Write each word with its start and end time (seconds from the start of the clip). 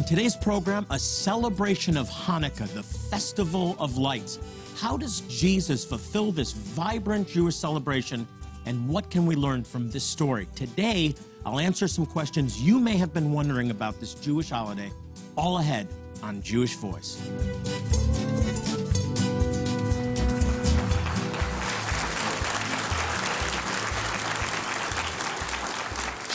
On 0.00 0.06
today's 0.06 0.34
program, 0.34 0.86
a 0.88 0.98
celebration 0.98 1.98
of 1.98 2.08
Hanukkah, 2.08 2.66
the 2.72 2.82
festival 2.82 3.76
of 3.78 3.98
lights. 3.98 4.38
How 4.78 4.96
does 4.96 5.20
Jesus 5.28 5.84
fulfill 5.84 6.32
this 6.32 6.52
vibrant 6.52 7.28
Jewish 7.28 7.56
celebration, 7.56 8.26
and 8.64 8.88
what 8.88 9.10
can 9.10 9.26
we 9.26 9.36
learn 9.36 9.62
from 9.62 9.90
this 9.90 10.02
story? 10.02 10.48
Today, 10.54 11.14
I'll 11.44 11.58
answer 11.58 11.86
some 11.86 12.06
questions 12.06 12.62
you 12.62 12.80
may 12.80 12.96
have 12.96 13.12
been 13.12 13.30
wondering 13.30 13.70
about 13.70 14.00
this 14.00 14.14
Jewish 14.14 14.48
holiday, 14.48 14.90
all 15.36 15.58
ahead 15.58 15.86
on 16.22 16.40
Jewish 16.40 16.76
Voice. 16.76 17.20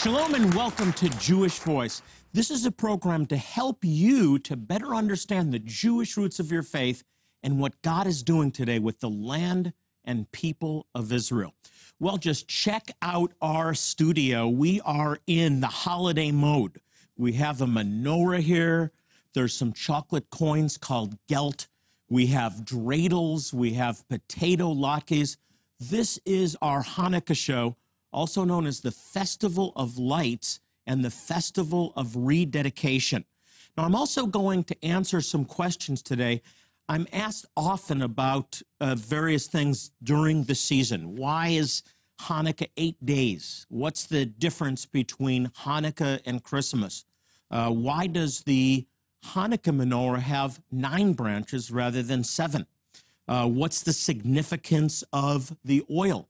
Shalom 0.06 0.36
and 0.36 0.54
welcome 0.54 0.92
to 0.92 1.08
Jewish 1.18 1.58
Voice. 1.58 2.00
This 2.36 2.50
is 2.50 2.66
a 2.66 2.70
program 2.70 3.24
to 3.28 3.38
help 3.38 3.78
you 3.82 4.38
to 4.40 4.58
better 4.58 4.94
understand 4.94 5.54
the 5.54 5.58
Jewish 5.58 6.18
roots 6.18 6.38
of 6.38 6.52
your 6.52 6.62
faith 6.62 7.02
and 7.42 7.58
what 7.58 7.80
God 7.80 8.06
is 8.06 8.22
doing 8.22 8.52
today 8.52 8.78
with 8.78 9.00
the 9.00 9.08
land 9.08 9.72
and 10.04 10.30
people 10.32 10.86
of 10.94 11.10
Israel. 11.10 11.54
Well, 11.98 12.18
just 12.18 12.46
check 12.46 12.90
out 13.00 13.32
our 13.40 13.72
studio. 13.72 14.50
We 14.50 14.82
are 14.82 15.18
in 15.26 15.60
the 15.60 15.66
holiday 15.68 16.30
mode. 16.30 16.82
We 17.16 17.32
have 17.32 17.62
a 17.62 17.66
menorah 17.66 18.40
here. 18.40 18.92
There's 19.32 19.54
some 19.54 19.72
chocolate 19.72 20.28
coins 20.28 20.76
called 20.76 21.16
gelt. 21.28 21.68
We 22.10 22.26
have 22.26 22.66
dreidels. 22.66 23.54
We 23.54 23.72
have 23.72 24.06
potato 24.10 24.74
latkes. 24.74 25.38
This 25.80 26.20
is 26.26 26.54
our 26.60 26.84
Hanukkah 26.84 27.34
show 27.34 27.76
also 28.12 28.44
known 28.44 28.66
as 28.66 28.80
the 28.80 28.90
Festival 28.90 29.72
of 29.74 29.96
Lights 29.96 30.60
and 30.86 31.04
the 31.04 31.10
Festival 31.10 31.92
of 31.96 32.14
Rededication. 32.16 33.24
Now, 33.76 33.84
I'm 33.84 33.94
also 33.94 34.26
going 34.26 34.64
to 34.64 34.84
answer 34.84 35.20
some 35.20 35.44
questions 35.44 36.02
today. 36.02 36.42
I'm 36.88 37.06
asked 37.12 37.46
often 37.56 38.00
about 38.00 38.62
uh, 38.80 38.94
various 38.94 39.48
things 39.48 39.90
during 40.02 40.44
the 40.44 40.54
season. 40.54 41.16
Why 41.16 41.48
is 41.48 41.82
Hanukkah 42.22 42.70
eight 42.76 43.04
days? 43.04 43.66
What's 43.68 44.06
the 44.06 44.24
difference 44.24 44.86
between 44.86 45.48
Hanukkah 45.48 46.20
and 46.24 46.42
Christmas? 46.42 47.04
Uh, 47.50 47.70
why 47.70 48.06
does 48.06 48.42
the 48.42 48.86
Hanukkah 49.24 49.74
menorah 49.74 50.20
have 50.20 50.62
nine 50.70 51.12
branches 51.12 51.70
rather 51.70 52.02
than 52.02 52.24
seven? 52.24 52.66
Uh, 53.28 53.48
what's 53.48 53.82
the 53.82 53.92
significance 53.92 55.02
of 55.12 55.56
the 55.64 55.84
oil? 55.90 56.28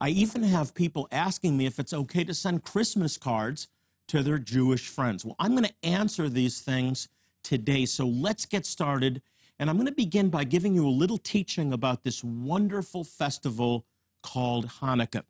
I 0.00 0.10
even 0.10 0.42
have 0.42 0.74
people 0.74 1.08
asking 1.10 1.56
me 1.56 1.66
if 1.66 1.78
it's 1.78 1.94
okay 1.94 2.24
to 2.24 2.34
send 2.34 2.62
Christmas 2.62 3.16
cards 3.16 3.68
to 4.08 4.22
their 4.22 4.38
Jewish 4.38 4.88
friends. 4.88 5.24
Well, 5.24 5.36
I'm 5.38 5.52
going 5.52 5.64
to 5.64 5.74
answer 5.88 6.28
these 6.28 6.60
things 6.60 7.08
today. 7.42 7.86
So 7.86 8.06
let's 8.06 8.46
get 8.46 8.66
started. 8.66 9.22
And 9.58 9.70
I'm 9.70 9.76
going 9.76 9.86
to 9.86 9.92
begin 9.92 10.30
by 10.30 10.44
giving 10.44 10.74
you 10.74 10.86
a 10.86 10.90
little 10.90 11.18
teaching 11.18 11.72
about 11.72 12.02
this 12.02 12.24
wonderful 12.24 13.04
festival 13.04 13.86
called 14.22 14.66
Hanukkah. 14.80 15.22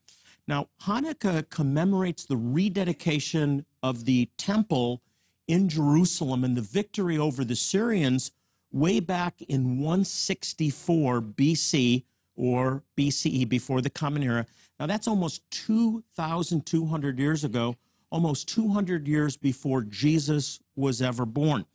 Now, 0.47 0.69
Hanukkah 0.83 1.49
commemorates 1.51 2.25
the 2.25 2.37
rededication 2.37 3.65
of 3.83 4.05
the 4.05 4.29
temple 4.37 5.03
in 5.47 5.69
Jerusalem 5.69 6.45
and 6.45 6.57
the 6.57 6.63
victory 6.63 7.19
over 7.19 7.45
the 7.45 7.57
Syrians 7.57 8.31
way 8.73 9.01
back 9.01 9.41
in 9.43 9.79
164 9.79 11.21
BC 11.21 12.05
or 12.37 12.83
BCE, 12.97 13.49
before 13.49 13.81
the 13.81 13.91
Common 13.91 14.23
Era. 14.23 14.47
Now, 14.81 14.87
that's 14.87 15.07
almost 15.07 15.49
2,200 15.53 17.19
years 17.19 17.45
ago, 17.45 17.77
almost 18.15 18.47
200 18.47 19.09
years 19.09 19.37
before 19.37 19.83
Jesus 19.83 20.61
was 20.77 21.03
ever 21.03 21.27
born. 21.27 21.67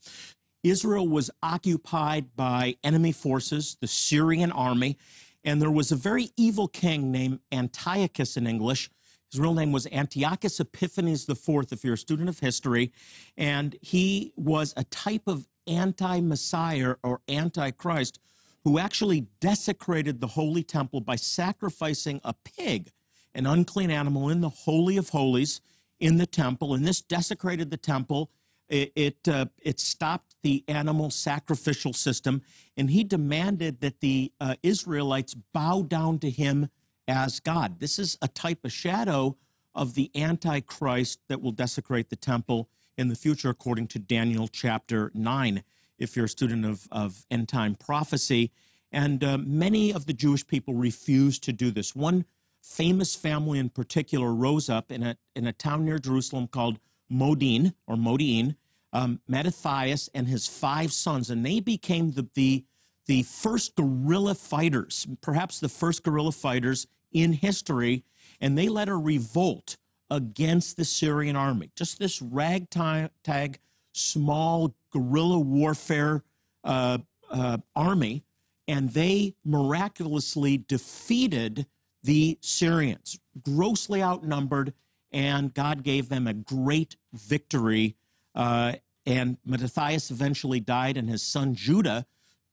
Israel 0.63 1.05
was 1.05 1.29
occupied 1.43 2.33
by 2.37 2.77
enemy 2.81 3.11
forces, 3.11 3.75
the 3.81 3.87
Syrian 3.87 4.49
army, 4.53 4.97
and 5.43 5.61
there 5.61 5.69
was 5.69 5.91
a 5.91 5.97
very 5.97 6.29
evil 6.37 6.69
king 6.69 7.11
named 7.11 7.41
Antiochus 7.51 8.37
in 8.37 8.47
English. 8.47 8.89
His 9.29 9.37
real 9.37 9.53
name 9.53 9.73
was 9.73 9.85
Antiochus 9.91 10.61
Epiphanes 10.61 11.27
IV, 11.27 11.73
if 11.73 11.83
you're 11.83 11.95
a 11.95 11.97
student 11.97 12.29
of 12.29 12.39
history, 12.39 12.93
and 13.35 13.75
he 13.81 14.31
was 14.37 14.73
a 14.77 14.85
type 14.85 15.27
of 15.27 15.45
anti 15.67 16.21
Messiah 16.21 16.95
or 17.03 17.19
antichrist 17.27 18.17
who 18.63 18.79
actually 18.79 19.27
desecrated 19.41 20.21
the 20.21 20.27
holy 20.27 20.63
temple 20.63 21.01
by 21.01 21.17
sacrificing 21.17 22.21
a 22.23 22.33
pig, 22.45 22.93
an 23.35 23.45
unclean 23.45 23.91
animal, 23.91 24.29
in 24.29 24.39
the 24.39 24.47
Holy 24.47 24.95
of 24.95 25.09
Holies 25.09 25.59
in 25.99 26.17
the 26.17 26.25
temple. 26.25 26.73
And 26.73 26.85
this 26.85 27.01
desecrated 27.01 27.71
the 27.71 27.77
temple. 27.77 28.31
It, 28.67 28.91
it, 28.95 29.27
uh, 29.27 29.45
it 29.61 29.79
stopped 29.79 30.35
the 30.43 30.63
animal 30.67 31.09
sacrificial 31.09 31.93
system. 31.93 32.41
And 32.77 32.89
he 32.89 33.03
demanded 33.03 33.81
that 33.81 33.99
the 33.99 34.31
uh, 34.39 34.55
Israelites 34.63 35.33
bow 35.33 35.81
down 35.83 36.19
to 36.19 36.29
him 36.29 36.69
as 37.07 37.39
God. 37.39 37.79
This 37.79 37.97
is 37.97 38.17
a 38.21 38.27
type, 38.27 38.63
of 38.63 38.71
shadow 38.71 39.37
of 39.73 39.95
the 39.95 40.11
Antichrist 40.15 41.19
that 41.27 41.41
will 41.41 41.51
desecrate 41.51 42.09
the 42.09 42.15
temple 42.15 42.69
in 42.97 43.07
the 43.07 43.15
future, 43.15 43.49
according 43.49 43.87
to 43.87 43.99
Daniel 43.99 44.47
chapter 44.47 45.11
9 45.13 45.63
if 45.99 46.15
you're 46.15 46.25
a 46.25 46.29
student 46.29 46.65
of, 46.65 46.87
of 46.91 47.25
end 47.29 47.49
time 47.49 47.75
prophecy. 47.75 48.51
And 48.91 49.23
uh, 49.23 49.37
many 49.37 49.93
of 49.93 50.05
the 50.05 50.13
Jewish 50.13 50.47
people 50.47 50.73
refused 50.73 51.43
to 51.43 51.53
do 51.53 51.69
this. 51.69 51.95
One 51.95 52.25
famous 52.61 53.15
family 53.15 53.59
in 53.59 53.69
particular 53.69 54.33
rose 54.33 54.69
up 54.69 54.91
in 54.91 55.03
a, 55.03 55.17
in 55.35 55.47
a 55.47 55.53
town 55.53 55.85
near 55.85 55.99
Jerusalem 55.99 56.47
called 56.47 56.79
Modin 57.09 57.73
or 57.87 57.95
Modi'in, 57.95 58.55
um, 58.93 59.21
Mattathias 59.27 60.09
and 60.13 60.27
his 60.27 60.47
five 60.47 60.91
sons, 60.91 61.29
and 61.29 61.45
they 61.45 61.59
became 61.59 62.11
the, 62.11 62.27
the, 62.33 62.65
the 63.05 63.23
first 63.23 63.75
guerrilla 63.75 64.35
fighters, 64.35 65.07
perhaps 65.21 65.59
the 65.59 65.69
first 65.69 66.03
guerrilla 66.03 66.31
fighters 66.31 66.87
in 67.11 67.33
history, 67.33 68.03
and 68.39 68.57
they 68.57 68.69
led 68.69 68.89
a 68.89 68.95
revolt 68.95 69.77
against 70.09 70.77
the 70.77 70.85
Syrian 70.85 71.35
army. 71.35 71.71
Just 71.75 71.99
this 71.99 72.21
ragtag 72.21 73.59
small 73.91 74.75
guerrilla 74.91 75.39
warfare 75.39 76.23
uh, 76.63 76.99
uh, 77.29 77.57
army, 77.75 78.23
and 78.67 78.89
they 78.91 79.35
miraculously 79.43 80.57
defeated 80.57 81.65
the 82.03 82.37
Syrians, 82.41 83.19
grossly 83.41 84.01
outnumbered, 84.01 84.73
and 85.11 85.53
God 85.53 85.83
gave 85.83 86.09
them 86.09 86.27
a 86.27 86.33
great 86.33 86.95
victory. 87.13 87.95
Uh, 88.35 88.73
and 89.05 89.37
Mattathias 89.45 90.11
eventually 90.11 90.59
died, 90.59 90.97
and 90.97 91.09
his 91.09 91.23
son 91.23 91.55
Judah, 91.55 92.05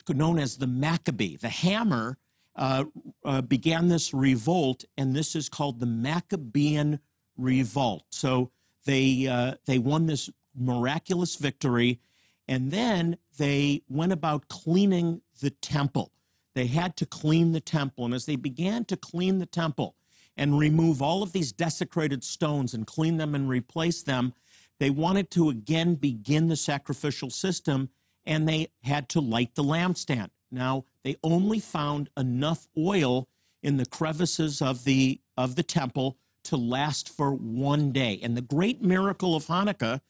known 0.08 0.38
as 0.38 0.58
the 0.58 0.66
Maccabee, 0.66 1.36
the 1.36 1.48
hammer, 1.48 2.16
uh, 2.54 2.84
uh, 3.24 3.42
began 3.42 3.88
this 3.88 4.14
revolt, 4.14 4.84
and 4.96 5.14
this 5.14 5.36
is 5.36 5.48
called 5.48 5.80
the 5.80 5.86
Maccabean 5.86 7.00
Revolt. 7.36 8.04
So 8.10 8.50
they 8.86 9.26
uh, 9.26 9.56
they 9.66 9.78
won 9.78 10.06
this 10.06 10.30
miraculous 10.56 11.36
victory. 11.36 12.00
And 12.48 12.70
then 12.70 13.18
they 13.38 13.82
went 13.88 14.12
about 14.12 14.48
cleaning 14.48 15.22
the 15.40 15.50
temple. 15.50 16.12
They 16.56 16.66
had 16.66 16.96
to 16.96 17.06
clean 17.06 17.52
the 17.52 17.60
temple. 17.60 18.04
And 18.06 18.14
as 18.14 18.26
they 18.26 18.34
began 18.34 18.84
to 18.86 18.96
clean 18.96 19.38
the 19.38 19.46
temple 19.46 19.94
and 20.36 20.58
remove 20.58 21.00
all 21.00 21.22
of 21.22 21.32
these 21.32 21.52
desecrated 21.52 22.24
stones 22.24 22.74
and 22.74 22.86
clean 22.86 23.18
them 23.18 23.34
and 23.34 23.48
replace 23.48 24.02
them, 24.02 24.34
they 24.80 24.90
wanted 24.90 25.30
to 25.32 25.48
again 25.48 25.94
begin 25.94 26.48
the 26.48 26.56
sacrificial 26.56 27.30
system 27.30 27.90
and 28.24 28.48
they 28.48 28.68
had 28.82 29.08
to 29.10 29.20
light 29.20 29.54
the 29.54 29.62
lampstand. 29.62 30.30
Now, 30.50 30.86
they 31.04 31.16
only 31.22 31.60
found 31.60 32.10
enough 32.16 32.66
oil 32.76 33.28
in 33.62 33.76
the 33.76 33.86
crevices 33.86 34.60
of 34.60 34.82
the, 34.84 35.20
of 35.36 35.54
the 35.54 35.62
temple 35.62 36.18
to 36.44 36.56
last 36.56 37.08
for 37.08 37.32
one 37.32 37.92
day. 37.92 38.18
And 38.22 38.36
the 38.36 38.42
great 38.42 38.82
miracle 38.82 39.36
of 39.36 39.46
Hanukkah 39.46 40.00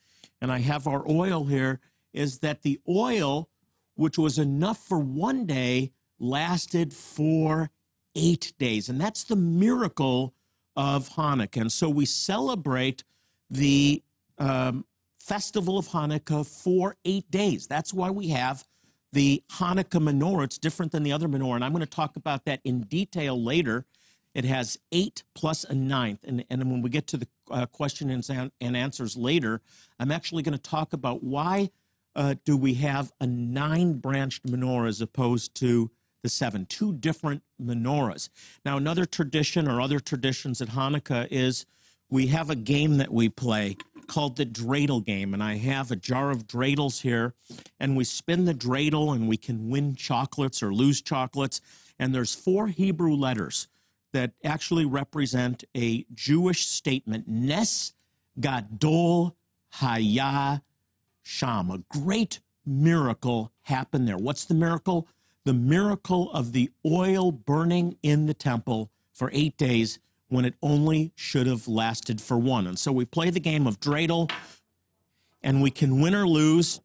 and 0.41 0.53
I 0.53 0.59
have 0.59 0.87
our 0.87 1.05
oil 1.09 1.45
here, 1.45 1.81
is 2.13 2.39
that 2.39 2.63
the 2.63 2.81
oil, 2.89 3.49
which 3.95 4.19
was 4.19 4.39
enough 4.39 4.79
for 4.79 4.99
one 4.99 5.47
day, 5.47 5.93
lasted 6.19 6.93
for 6.93 7.71
eight 8.15 8.53
days. 8.59 8.89
And 8.89 9.01
that's 9.01 9.25
the 9.25 9.37
miracle 9.37 10.35
of 10.75 11.11
Hanukkah. 11.11 11.63
And 11.63 11.73
so 11.73 11.89
we 11.89 12.07
celebrate 12.07 13.05
the 13.51 14.03
um, 14.39 14.85
festival 15.19 15.79
of 15.79 15.89
Hanukkah 15.89 16.47
for 16.47 16.97
eight 17.05 17.31
days. 17.31 17.67
That's 17.67 17.93
why 17.93 18.11
we 18.11 18.29
have 18.29 18.65
the 19.13 19.43
Hanukkah 19.53 20.03
menorah. 20.03 20.45
It's 20.45 20.59
different 20.59 20.93
than 20.93 21.03
the 21.03 21.13
other 21.13 21.29
menorah. 21.29 21.57
And 21.57 21.65
I'm 21.65 21.73
going 21.73 21.81
to 21.81 21.87
talk 21.87 22.17
about 22.17 22.45
that 22.45 22.61
in 22.65 22.83
detail 22.83 23.43
later. 23.43 23.87
It 24.35 24.45
has 24.45 24.79
eight 24.93 25.25
plus 25.35 25.65
a 25.65 25.75
ninth. 25.75 26.21
And, 26.25 26.45
and 26.51 26.71
when 26.71 26.83
we 26.83 26.91
get 26.91 27.07
to 27.09 27.17
the 27.17 27.29
uh, 27.51 27.67
question 27.67 28.11
and, 28.11 28.51
and, 28.61 28.77
answers 28.77 29.17
later, 29.17 29.63
I'm 29.99 30.13
actually 30.13 30.43
going 30.43 30.57
to 30.57 30.63
talk 30.63 30.93
about 30.93 31.23
why 31.23 31.71
uh, 32.15 32.35
do 32.45 32.57
we 32.57 32.75
have 32.75 33.13
a 33.21 33.27
nine 33.27 33.95
branched 33.95 34.45
menorah 34.45 34.89
as 34.89 35.01
opposed 35.01 35.55
to 35.57 35.91
the 36.27 36.31
seven, 36.31 36.67
two 36.67 36.93
different 36.93 37.45
menorahs. 37.63 38.31
Now, 38.65 38.77
another 38.77 39.07
tradition 39.07 39.69
or 39.69 39.81
other 39.81 40.01
traditions 40.01 40.61
at 40.61 40.71
Hanukkah 40.71 41.29
is 41.31 41.67
we 42.11 42.27
have 42.27 42.51
a 42.51 42.57
game 42.57 42.97
that 42.97 43.13
we 43.13 43.29
play 43.29 43.77
called 44.09 44.37
the 44.37 44.45
dreidel 44.45 45.05
game, 45.05 45.33
and 45.33 45.41
I 45.41 45.55
have 45.59 45.93
a 45.93 45.97
jar 45.97 46.33
of 46.33 46.49
dreidels 46.49 47.03
here, 47.03 47.35
and 47.79 47.97
we 47.97 48.03
spin 48.03 48.45
the 48.45 48.55
dreidel, 48.55 49.15
and 49.15 49.29
we 49.29 49.37
can 49.37 49.71
win 49.71 49.95
chocolates 49.95 50.65
or 50.65 50.75
lose 50.75 51.01
chocolates. 51.01 51.61
And 51.97 52.13
there's 52.13 52.35
four 52.35 52.67
Hebrew 52.67 53.15
letters 53.15 53.69
that 54.13 54.33
actually 54.45 54.85
represent 54.85 55.63
a 55.77 56.07
Jewish 56.13 56.67
statement: 56.67 57.29
Nes 57.29 57.93
Gadol 58.41 59.37
Haya 59.75 60.63
Sham. 61.23 61.71
A 61.71 61.79
great 61.89 62.41
miracle 62.65 63.53
happened 63.63 64.09
there. 64.09 64.19
What's 64.19 64.45
the 64.45 64.55
miracle? 64.55 65.07
The 65.47 65.55
miracle 65.55 66.29
of 66.33 66.51
the 66.51 66.73
oil 66.85 67.31
burning 67.31 67.99
in 68.03 68.27
the 68.27 68.35
temple 68.35 68.91
for 69.13 69.31
eight 69.33 69.57
days 69.57 70.01
when 70.27 70.45
it 70.45 70.55
only 70.61 71.13
should 71.15 71.47
have 71.47 71.69
lasted 71.69 72.21
for 72.21 72.37
one. 72.37 72.67
And 72.67 72.77
so 72.77 72.91
we 72.91 73.05
play 73.05 73.31
the 73.31 73.39
game 73.39 73.65
of 73.69 73.79
dreidel, 73.79 74.29
and 75.45 75.63
we 75.63 75.71
can 75.71 76.01
win 76.01 76.17
or 76.17 76.27
lose 76.27 76.81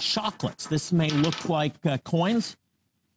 chocolates. 0.00 0.68
This 0.68 0.92
may 0.92 1.10
look 1.10 1.48
like 1.48 1.84
uh, 1.84 1.98
coins, 1.98 2.56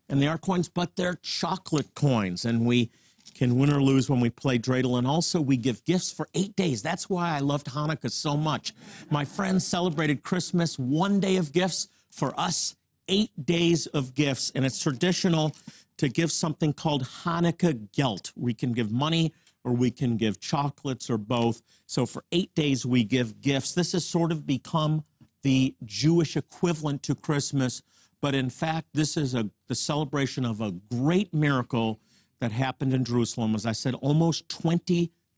and 0.10 0.20
they 0.20 0.28
are 0.28 0.40
coins, 0.40 0.68
but 0.68 0.96
they're 0.96 1.20
chocolate 1.22 1.94
coins. 1.94 2.44
And 2.44 2.66
we 2.66 2.90
can 3.36 3.60
win 3.60 3.72
or 3.72 3.84
lose 3.84 4.10
when 4.10 4.22
we 4.22 4.32
play 4.32 4.58
dreidel. 4.58 4.98
And 4.98 5.06
also, 5.06 5.40
we 5.40 5.56
give 5.56 5.86
gifts 5.86 6.12
for 6.12 6.28
eight 6.34 6.56
days. 6.56 6.82
That's 6.82 7.08
why 7.08 7.36
I 7.36 7.42
loved 7.42 7.68
Hanukkah 7.68 8.10
so 8.12 8.36
much. 8.36 8.74
My 9.12 9.24
friends 9.24 9.68
celebrated 9.68 10.24
Christmas 10.24 10.80
one 10.80 11.20
day 11.20 11.36
of 11.36 11.54
gifts. 11.54 11.90
For 12.10 12.38
us, 12.40 12.76
eight 13.10 13.32
days 13.46 13.88
of 13.88 14.14
gifts. 14.14 14.52
And 14.56 14.66
it's 14.66 14.82
traditional 14.82 15.54
to 15.98 16.08
give 16.08 16.32
something 16.32 16.72
called 16.72 17.04
Hanukkah 17.04 17.92
Gelt. 17.92 18.32
We 18.38 18.54
can 18.54 18.72
give 18.72 18.92
money 18.92 19.34
or 19.66 19.74
we 19.74 19.92
can 19.92 20.16
give 20.16 20.40
chocolates 20.40 21.10
or 21.10 21.18
both. 21.18 21.62
So 21.86 22.06
for 22.06 22.24
eight 22.32 22.56
days, 22.56 22.86
we 22.86 23.04
give 23.04 23.42
gifts. 23.42 23.74
This 23.74 23.92
has 23.92 24.06
sort 24.06 24.32
of 24.32 24.46
become 24.46 25.04
the 25.44 25.76
Jewish 25.84 26.38
equivalent 26.38 27.04
to 27.04 27.16
Christmas. 27.16 27.82
But 28.22 28.36
in 28.36 28.50
fact, 28.50 28.88
this 28.94 29.18
is 29.18 29.36
a, 29.36 29.50
the 29.68 29.76
celebration 29.76 30.46
of 30.46 30.62
a 30.62 30.72
great 30.72 31.34
miracle 31.34 32.00
that 32.40 32.52
happened 32.52 32.94
in 32.94 33.04
Jerusalem, 33.04 33.56
as 33.56 33.66
I 33.66 33.74
said, 33.74 33.96
almost 33.96 34.48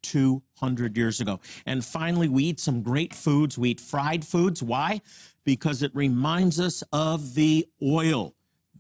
2,200 0.02 0.98
years 0.98 1.20
ago. 1.20 1.40
And 1.66 1.84
finally, 1.84 2.28
we 2.28 2.46
eat 2.46 2.60
some 2.60 2.82
great 2.82 3.14
foods. 3.14 3.58
We 3.58 3.72
eat 3.72 3.80
fried 3.80 4.26
foods. 4.26 4.62
Why? 4.62 5.02
Because 5.44 5.84
it 5.84 5.92
reminds 5.96 6.60
us 6.60 6.84
of 6.92 7.36
the 7.36 7.68
oil, 7.82 8.36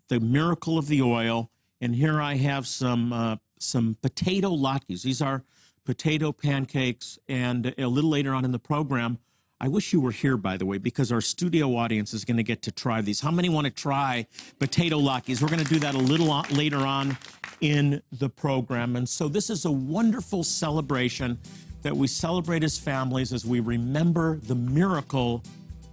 the 0.09 0.19
miracle 0.19 0.77
of 0.77 0.87
the 0.87 1.01
oil. 1.01 1.49
And 1.79 1.95
here 1.95 2.21
I 2.21 2.35
have 2.35 2.67
some 2.67 3.11
uh, 3.11 3.37
some 3.59 3.95
potato 4.01 4.49
latkes. 4.49 5.03
These 5.03 5.21
are 5.21 5.43
potato 5.85 6.31
pancakes. 6.31 7.19
And 7.27 7.73
a 7.77 7.87
little 7.87 8.09
later 8.09 8.33
on 8.33 8.45
in 8.45 8.51
the 8.51 8.59
program, 8.59 9.19
I 9.63 9.67
wish 9.67 9.93
you 9.93 10.01
were 10.01 10.11
here, 10.11 10.37
by 10.37 10.57
the 10.57 10.65
way, 10.65 10.79
because 10.79 11.11
our 11.11 11.21
studio 11.21 11.75
audience 11.75 12.15
is 12.15 12.25
going 12.25 12.37
to 12.37 12.43
get 12.43 12.63
to 12.63 12.71
try 12.71 12.99
these. 13.01 13.21
How 13.21 13.29
many 13.29 13.47
want 13.47 13.65
to 13.65 13.71
try 13.71 14.25
potato 14.57 14.97
latkes? 14.97 15.39
We're 15.39 15.49
going 15.49 15.63
to 15.63 15.71
do 15.71 15.77
that 15.81 15.93
a 15.93 15.99
little 15.99 16.43
later 16.49 16.79
on 16.79 17.15
in 17.61 18.01
the 18.11 18.27
program. 18.27 18.95
And 18.95 19.07
so 19.07 19.27
this 19.27 19.51
is 19.51 19.65
a 19.65 19.71
wonderful 19.71 20.43
celebration 20.43 21.37
that 21.83 21.95
we 21.95 22.07
celebrate 22.07 22.63
as 22.63 22.79
families 22.79 23.33
as 23.33 23.45
we 23.45 23.59
remember 23.59 24.37
the 24.37 24.55
miracle 24.55 25.43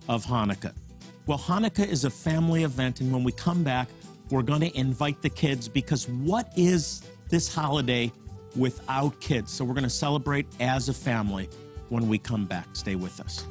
of 0.08 0.24
Hanukkah. 0.24 0.72
Well, 1.26 1.38
Hanukkah 1.38 1.86
is 1.86 2.06
a 2.06 2.10
family 2.10 2.64
event, 2.64 3.02
and 3.02 3.12
when 3.12 3.22
we 3.22 3.32
come 3.32 3.62
back, 3.62 3.88
we're 4.30 4.40
going 4.40 4.62
to 4.62 4.74
invite 4.78 5.20
the 5.20 5.28
kids 5.28 5.68
because 5.68 6.08
what 6.08 6.50
is 6.56 7.02
this 7.28 7.54
holiday 7.54 8.10
without 8.56 9.20
kids. 9.20 9.52
So 9.52 9.62
we're 9.62 9.74
going 9.74 9.84
to 9.84 9.90
celebrate 9.90 10.46
as 10.58 10.88
a 10.88 10.94
family 10.94 11.50
when 11.88 12.08
we 12.08 12.18
come 12.18 12.46
back. 12.46 12.68
Stay 12.72 12.94
with 12.94 13.20
us. 13.20 13.46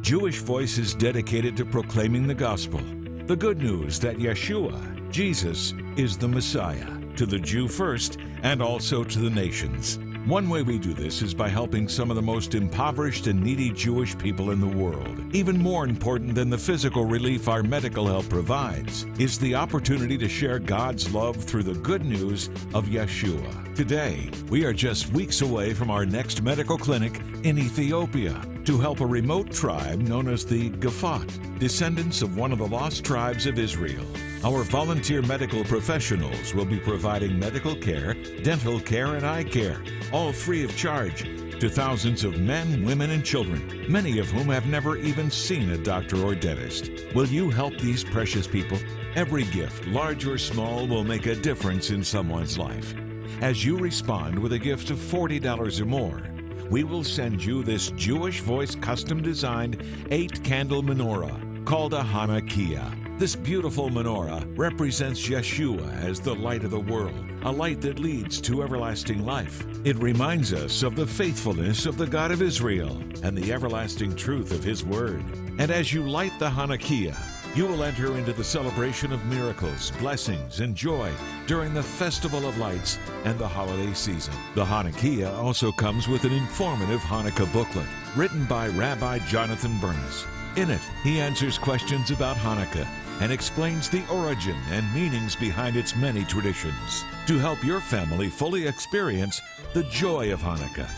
Jewish 0.00 0.38
Voice 0.38 0.78
is 0.78 0.94
dedicated 0.94 1.54
to 1.58 1.66
proclaiming 1.66 2.26
the 2.26 2.34
gospel, 2.34 2.80
the 3.26 3.36
good 3.36 3.58
news 3.58 4.00
that 4.00 4.16
Yeshua, 4.16 5.10
Jesus, 5.10 5.74
is 5.98 6.16
the 6.16 6.26
Messiah, 6.28 6.88
to 7.16 7.26
the 7.26 7.38
Jew 7.38 7.68
first 7.68 8.16
and 8.42 8.62
also 8.62 9.04
to 9.04 9.18
the 9.18 9.28
nations. 9.28 9.98
One 10.28 10.50
way 10.50 10.60
we 10.60 10.78
do 10.78 10.92
this 10.92 11.22
is 11.22 11.32
by 11.32 11.48
helping 11.48 11.88
some 11.88 12.10
of 12.10 12.16
the 12.16 12.20
most 12.20 12.54
impoverished 12.54 13.28
and 13.28 13.42
needy 13.42 13.70
Jewish 13.70 14.16
people 14.18 14.50
in 14.50 14.60
the 14.60 14.66
world. 14.66 15.34
Even 15.34 15.56
more 15.56 15.86
important 15.86 16.34
than 16.34 16.50
the 16.50 16.58
physical 16.58 17.06
relief 17.06 17.48
our 17.48 17.62
medical 17.62 18.06
help 18.06 18.28
provides 18.28 19.06
is 19.18 19.38
the 19.38 19.54
opportunity 19.54 20.18
to 20.18 20.28
share 20.28 20.58
God's 20.58 21.14
love 21.14 21.36
through 21.36 21.62
the 21.62 21.80
good 21.80 22.04
news 22.04 22.48
of 22.74 22.88
Yeshua. 22.88 23.74
Today, 23.74 24.28
we 24.50 24.66
are 24.66 24.74
just 24.74 25.10
weeks 25.14 25.40
away 25.40 25.72
from 25.72 25.90
our 25.90 26.04
next 26.04 26.42
medical 26.42 26.76
clinic 26.76 27.22
in 27.42 27.58
Ethiopia 27.58 28.38
to 28.68 28.76
help 28.76 29.00
a 29.00 29.06
remote 29.06 29.50
tribe 29.50 29.98
known 29.98 30.28
as 30.28 30.44
the 30.44 30.68
Gafat, 30.68 31.58
descendants 31.58 32.20
of 32.20 32.36
one 32.36 32.52
of 32.52 32.58
the 32.58 32.66
lost 32.66 33.02
tribes 33.02 33.46
of 33.46 33.58
Israel. 33.58 34.04
Our 34.44 34.62
volunteer 34.62 35.22
medical 35.22 35.64
professionals 35.64 36.52
will 36.52 36.66
be 36.66 36.78
providing 36.78 37.38
medical 37.38 37.74
care, 37.74 38.12
dental 38.42 38.78
care, 38.78 39.14
and 39.14 39.24
eye 39.24 39.44
care, 39.44 39.82
all 40.12 40.34
free 40.34 40.64
of 40.64 40.76
charge, 40.76 41.22
to 41.60 41.70
thousands 41.70 42.24
of 42.24 42.40
men, 42.40 42.84
women, 42.84 43.08
and 43.08 43.24
children, 43.24 43.86
many 43.88 44.18
of 44.18 44.28
whom 44.28 44.48
have 44.48 44.66
never 44.66 44.98
even 44.98 45.30
seen 45.30 45.70
a 45.70 45.78
doctor 45.78 46.22
or 46.22 46.34
dentist. 46.34 46.90
Will 47.14 47.26
you 47.26 47.48
help 47.48 47.78
these 47.78 48.04
precious 48.04 48.46
people? 48.46 48.78
Every 49.14 49.44
gift, 49.44 49.86
large 49.86 50.26
or 50.26 50.36
small, 50.36 50.86
will 50.86 51.04
make 51.04 51.24
a 51.24 51.34
difference 51.34 51.88
in 51.88 52.04
someone's 52.04 52.58
life. 52.58 52.94
As 53.40 53.64
you 53.64 53.78
respond 53.78 54.38
with 54.38 54.52
a 54.52 54.58
gift 54.58 54.90
of 54.90 54.98
$40 54.98 55.80
or 55.80 55.86
more, 55.86 56.22
we 56.70 56.84
will 56.84 57.04
send 57.04 57.42
you 57.44 57.62
this 57.62 57.90
Jewish 57.92 58.40
Voice 58.40 58.74
custom 58.74 59.22
designed 59.22 59.82
eight 60.10 60.42
candle 60.44 60.82
menorah 60.82 61.64
called 61.64 61.94
a 61.94 62.02
Chanukiah. 62.02 63.18
This 63.18 63.34
beautiful 63.34 63.90
menorah 63.90 64.46
represents 64.56 65.28
Yeshua 65.28 65.92
as 66.02 66.20
the 66.20 66.34
light 66.34 66.64
of 66.64 66.70
the 66.70 66.80
world, 66.80 67.24
a 67.42 67.50
light 67.50 67.80
that 67.80 67.98
leads 67.98 68.40
to 68.42 68.62
everlasting 68.62 69.24
life. 69.24 69.66
It 69.84 69.96
reminds 69.96 70.52
us 70.52 70.82
of 70.82 70.94
the 70.94 71.06
faithfulness 71.06 71.86
of 71.86 71.96
the 71.96 72.06
God 72.06 72.30
of 72.30 72.42
Israel 72.42 73.02
and 73.22 73.36
the 73.36 73.52
everlasting 73.52 74.14
truth 74.14 74.52
of 74.52 74.62
His 74.62 74.84
Word. 74.84 75.24
And 75.58 75.70
as 75.70 75.92
you 75.92 76.08
light 76.08 76.38
the 76.38 76.50
Chanukiah, 76.50 77.16
you 77.58 77.66
will 77.66 77.82
enter 77.82 78.16
into 78.16 78.32
the 78.32 78.44
celebration 78.44 79.12
of 79.12 79.24
miracles, 79.24 79.90
blessings, 79.98 80.60
and 80.60 80.76
joy 80.76 81.10
during 81.48 81.74
the 81.74 81.82
Festival 81.82 82.48
of 82.48 82.56
Lights 82.56 83.00
and 83.24 83.36
the 83.36 83.48
holiday 83.48 83.92
season. 83.94 84.32
The 84.54 84.64
Chanukiah 84.64 85.36
also 85.36 85.72
comes 85.72 86.06
with 86.06 86.22
an 86.22 86.30
informative 86.32 87.00
Hanukkah 87.00 87.52
booklet 87.52 87.88
written 88.14 88.44
by 88.44 88.68
Rabbi 88.68 89.18
Jonathan 89.26 89.76
Bernis. 89.80 90.24
In 90.54 90.70
it, 90.70 90.80
he 91.02 91.18
answers 91.18 91.58
questions 91.58 92.12
about 92.12 92.36
Hanukkah 92.36 92.86
and 93.20 93.32
explains 93.32 93.88
the 93.88 94.06
origin 94.08 94.56
and 94.70 94.94
meanings 94.94 95.34
behind 95.34 95.74
its 95.74 95.96
many 95.96 96.22
traditions 96.26 97.04
to 97.26 97.40
help 97.40 97.64
your 97.64 97.80
family 97.80 98.28
fully 98.28 98.68
experience 98.68 99.42
the 99.74 99.82
joy 99.82 100.32
of 100.32 100.40
Hanukkah. 100.40 100.88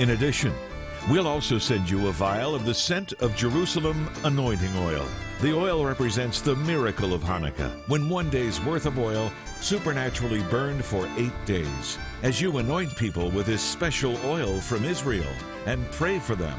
In 0.00 0.08
addition, 0.08 0.54
we'll 1.08 1.26
also 1.26 1.58
send 1.58 1.88
you 1.88 2.08
a 2.08 2.12
vial 2.12 2.54
of 2.54 2.64
the 2.64 2.74
scent 2.74 3.12
of 3.14 3.36
Jerusalem 3.36 4.10
anointing 4.24 4.76
oil. 4.78 5.06
The 5.40 5.54
oil 5.54 5.84
represents 5.84 6.40
the 6.40 6.56
miracle 6.56 7.12
of 7.12 7.22
Hanukkah, 7.22 7.70
when 7.88 8.08
one 8.08 8.30
day's 8.30 8.60
worth 8.62 8.86
of 8.86 8.98
oil 8.98 9.30
supernaturally 9.60 10.42
burned 10.44 10.84
for 10.84 11.08
eight 11.16 11.32
days. 11.44 11.98
As 12.22 12.40
you 12.40 12.58
anoint 12.58 12.96
people 12.96 13.30
with 13.30 13.46
this 13.46 13.62
special 13.62 14.16
oil 14.24 14.60
from 14.60 14.84
Israel 14.84 15.32
and 15.66 15.90
pray 15.92 16.18
for 16.18 16.34
them, 16.34 16.58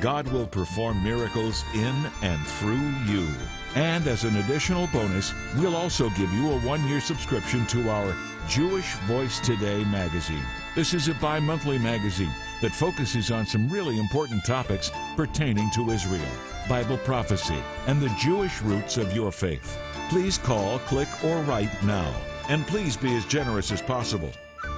God 0.00 0.28
will 0.28 0.46
perform 0.46 1.02
miracles 1.02 1.64
in 1.74 1.94
and 2.22 2.46
through 2.46 2.90
you. 3.06 3.26
And 3.74 4.06
as 4.06 4.24
an 4.24 4.36
additional 4.36 4.88
bonus, 4.88 5.32
we'll 5.56 5.76
also 5.76 6.10
give 6.10 6.32
you 6.32 6.50
a 6.50 6.60
one 6.60 6.86
year 6.88 7.00
subscription 7.00 7.66
to 7.68 7.90
our 7.90 8.14
Jewish 8.48 8.94
Voice 9.06 9.40
Today 9.40 9.84
magazine. 9.84 10.44
This 10.74 10.94
is 10.94 11.08
a 11.08 11.14
bi 11.14 11.40
monthly 11.40 11.78
magazine 11.78 12.32
that 12.62 12.74
focuses 12.74 13.30
on 13.30 13.46
some 13.46 13.68
really 13.68 13.98
important 13.98 14.44
topics 14.44 14.90
pertaining 15.16 15.70
to 15.72 15.90
Israel, 15.90 16.24
Bible 16.68 16.98
prophecy, 16.98 17.58
and 17.86 18.00
the 18.00 18.14
Jewish 18.20 18.62
roots 18.62 18.96
of 18.96 19.14
your 19.14 19.32
faith. 19.32 19.78
Please 20.08 20.38
call, 20.38 20.78
click, 20.80 21.08
or 21.24 21.38
write 21.42 21.82
now. 21.82 22.14
And 22.48 22.66
please 22.66 22.96
be 22.96 23.14
as 23.16 23.24
generous 23.24 23.72
as 23.72 23.80
possible. 23.80 24.30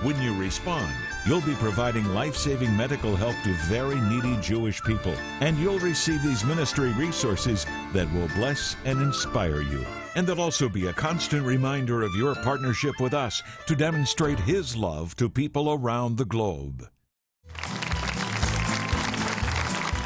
When 0.02 0.20
you 0.20 0.34
respond, 0.34 0.92
you'll 1.26 1.40
be 1.40 1.54
providing 1.54 2.04
life 2.06 2.36
saving 2.36 2.76
medical 2.76 3.16
help 3.16 3.34
to 3.44 3.54
very 3.64 3.98
needy 4.00 4.36
Jewish 4.42 4.82
people, 4.82 5.14
and 5.40 5.56
you'll 5.58 5.78
receive 5.78 6.22
these 6.22 6.44
ministry 6.44 6.92
resources 6.92 7.64
that 7.92 8.12
will 8.12 8.28
bless 8.28 8.76
and 8.84 9.00
inspire 9.00 9.62
you. 9.62 9.84
And 10.14 10.26
they'll 10.26 10.40
also 10.40 10.68
be 10.68 10.88
a 10.88 10.92
constant 10.92 11.46
reminder 11.46 12.02
of 12.02 12.14
your 12.14 12.34
partnership 12.34 13.00
with 13.00 13.14
us 13.14 13.42
to 13.66 13.74
demonstrate 13.74 14.38
His 14.40 14.76
love 14.76 15.16
to 15.16 15.30
people 15.30 15.72
around 15.72 16.18
the 16.18 16.24
globe. 16.24 16.88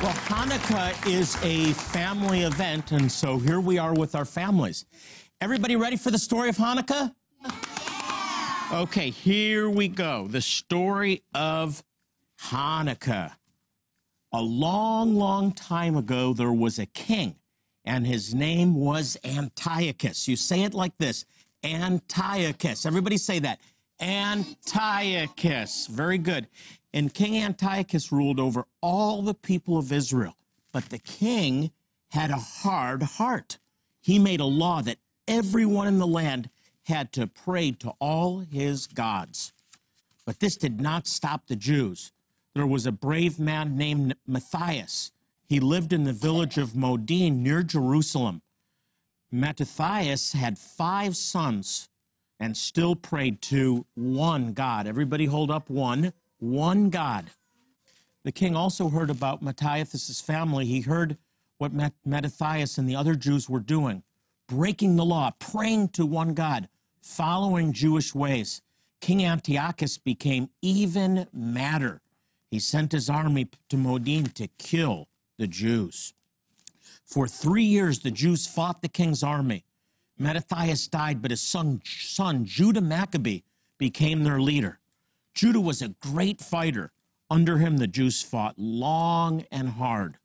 Well, 0.02 0.12
Hanukkah 0.12 1.06
is 1.06 1.36
a 1.42 1.74
family 1.74 2.40
event, 2.40 2.92
and 2.92 3.12
so 3.12 3.36
here 3.36 3.60
we 3.60 3.76
are 3.76 3.92
with 3.92 4.14
our 4.14 4.24
families. 4.24 4.86
Everybody 5.42 5.76
ready 5.76 5.96
for 5.96 6.10
the 6.10 6.18
story 6.18 6.48
of 6.48 6.56
Hanukkah? 6.56 7.14
Yeah. 7.42 8.80
Okay, 8.80 9.10
here 9.10 9.68
we 9.68 9.88
go. 9.88 10.26
The 10.26 10.40
story 10.40 11.22
of 11.34 11.84
Hanukkah. 12.44 13.32
A 14.32 14.40
long, 14.40 15.16
long 15.16 15.52
time 15.52 15.98
ago, 15.98 16.32
there 16.32 16.50
was 16.50 16.78
a 16.78 16.86
king, 16.86 17.36
and 17.84 18.06
his 18.06 18.34
name 18.34 18.76
was 18.76 19.18
Antiochus. 19.22 20.26
You 20.26 20.36
say 20.36 20.62
it 20.62 20.72
like 20.72 20.96
this 20.96 21.26
Antiochus. 21.62 22.86
Everybody 22.86 23.18
say 23.18 23.38
that. 23.40 23.60
Antiochus. 24.00 25.88
Very 25.88 26.16
good. 26.16 26.48
And 26.92 27.14
King 27.14 27.36
Antiochus 27.36 28.10
ruled 28.10 28.40
over 28.40 28.66
all 28.80 29.22
the 29.22 29.34
people 29.34 29.78
of 29.78 29.92
Israel. 29.92 30.36
But 30.72 30.88
the 30.90 30.98
king 30.98 31.70
had 32.10 32.30
a 32.30 32.36
hard 32.36 33.02
heart. 33.02 33.58
He 34.00 34.18
made 34.18 34.40
a 34.40 34.44
law 34.44 34.82
that 34.82 34.98
everyone 35.28 35.86
in 35.86 35.98
the 35.98 36.06
land 36.06 36.50
had 36.84 37.12
to 37.12 37.26
pray 37.26 37.70
to 37.72 37.90
all 38.00 38.40
his 38.40 38.86
gods. 38.86 39.52
But 40.24 40.40
this 40.40 40.56
did 40.56 40.80
not 40.80 41.06
stop 41.06 41.46
the 41.46 41.56
Jews. 41.56 42.12
There 42.54 42.66
was 42.66 42.86
a 42.86 42.92
brave 42.92 43.38
man 43.38 43.76
named 43.76 44.16
Matthias. 44.26 45.12
He 45.48 45.60
lived 45.60 45.92
in 45.92 46.04
the 46.04 46.12
village 46.12 46.58
of 46.58 46.76
Modin 46.76 47.42
near 47.42 47.62
Jerusalem. 47.62 48.42
Matthias 49.30 50.32
had 50.32 50.58
five 50.58 51.16
sons 51.16 51.88
and 52.40 52.56
still 52.56 52.96
prayed 52.96 53.40
to 53.42 53.86
one 53.94 54.52
God. 54.52 54.86
Everybody 54.86 55.26
hold 55.26 55.50
up 55.50 55.68
one, 55.68 56.12
one 56.40 56.90
God. 56.90 57.30
The 58.24 58.32
king 58.32 58.56
also 58.56 58.88
heard 58.88 59.08
about 59.08 59.42
Matthias' 59.42 60.20
family. 60.20 60.66
He 60.66 60.80
heard 60.82 61.16
what 61.58 61.72
Mattathias 61.72 62.76
and 62.76 62.88
the 62.88 62.96
other 62.96 63.14
Jews 63.14 63.48
were 63.48 63.60
doing, 63.60 64.02
breaking 64.48 64.96
the 64.96 65.04
law, 65.04 65.30
praying 65.38 65.90
to 65.90 66.04
one 66.04 66.34
God 66.34 66.68
following 67.00 67.72
Jewish 67.72 68.14
ways, 68.14 68.62
King 69.00 69.24
Antiochus 69.24 69.98
became 69.98 70.50
even 70.62 71.26
madder. 71.32 72.00
He 72.50 72.58
sent 72.58 72.92
his 72.92 73.08
army 73.08 73.48
to 73.68 73.76
Modin 73.76 74.24
to 74.24 74.48
kill 74.58 75.08
the 75.38 75.46
Jews. 75.46 76.14
For 77.04 77.26
three 77.26 77.64
years, 77.64 78.00
the 78.00 78.10
Jews 78.10 78.46
fought 78.46 78.82
the 78.82 78.88
king's 78.88 79.22
army. 79.22 79.64
Mattathias 80.18 80.86
died, 80.86 81.22
but 81.22 81.30
his 81.30 81.40
son, 81.40 81.80
son 81.84 82.44
Judah 82.44 82.80
Maccabee 82.80 83.40
became 83.78 84.22
their 84.22 84.40
leader. 84.40 84.79
Judah 85.34 85.60
was 85.60 85.82
a 85.82 85.88
great 85.88 86.40
fighter. 86.40 86.92
Under 87.30 87.58
him, 87.58 87.76
the 87.76 87.86
Jews 87.86 88.22
fought 88.22 88.54
long 88.58 89.44
and 89.52 89.70
hard. 89.70 90.18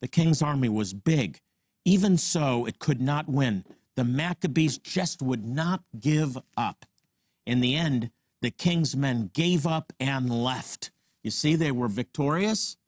The 0.00 0.08
king's 0.08 0.42
army 0.42 0.68
was 0.68 0.92
big. 0.92 1.40
Even 1.84 2.18
so, 2.18 2.66
it 2.66 2.78
could 2.78 3.00
not 3.00 3.28
win 3.28 3.64
the 4.00 4.04
Maccabees 4.04 4.78
just 4.78 5.20
would 5.20 5.44
not 5.44 5.82
give 6.00 6.38
up. 6.56 6.86
In 7.44 7.60
the 7.60 7.76
end, 7.76 8.10
the 8.40 8.50
king's 8.50 8.96
men 8.96 9.30
gave 9.34 9.66
up 9.66 9.92
and 10.00 10.30
left. 10.30 10.90
You 11.22 11.30
see, 11.30 11.54
they 11.54 11.70
were 11.70 11.86
victorious? 11.86 12.78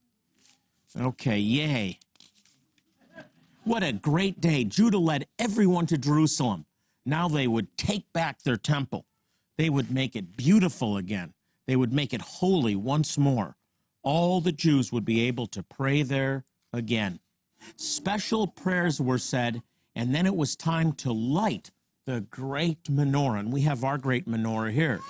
Okay, 0.99 1.39
yay. 1.39 1.99
What 3.65 3.83
a 3.83 3.93
great 3.93 4.41
day. 4.41 4.65
Judah 4.65 4.97
led 4.97 5.27
everyone 5.39 5.85
to 5.89 5.99
Jerusalem. 5.99 6.65
Now 7.05 7.29
they 7.29 7.47
would 7.47 7.77
take 7.77 8.11
back 8.15 8.43
their 8.43 8.57
temple. 8.57 9.05
They 9.59 9.69
would 9.69 9.91
make 9.91 10.17
it 10.17 10.35
beautiful 10.35 10.97
again. 10.97 11.35
They 11.67 11.77
would 11.77 11.93
make 11.93 12.13
it 12.13 12.23
holy 12.23 12.77
once 12.77 13.17
more. 13.17 13.57
All 14.03 14.41
the 14.41 14.53
Jews 14.53 14.93
would 14.93 15.05
be 15.05 15.27
able 15.27 15.47
to 15.49 15.63
pray 15.63 16.03
there 16.03 16.45
again. 16.73 17.21
Special 17.77 18.47
prayers 18.47 19.01
were 19.01 19.19
said 19.19 19.63
and 19.95 20.15
then 20.15 20.27
it 20.27 20.37
was 20.37 20.57
time 20.57 20.93
to 20.93 21.13
light 21.13 21.71
the 22.07 22.21
great 22.23 22.85
menorah. 22.85 23.41
And 23.41 23.53
we 23.53 23.63
have 23.63 23.85
our 23.85 23.99
great 23.99 24.27
menorah 24.27 24.73
here. 24.73 25.01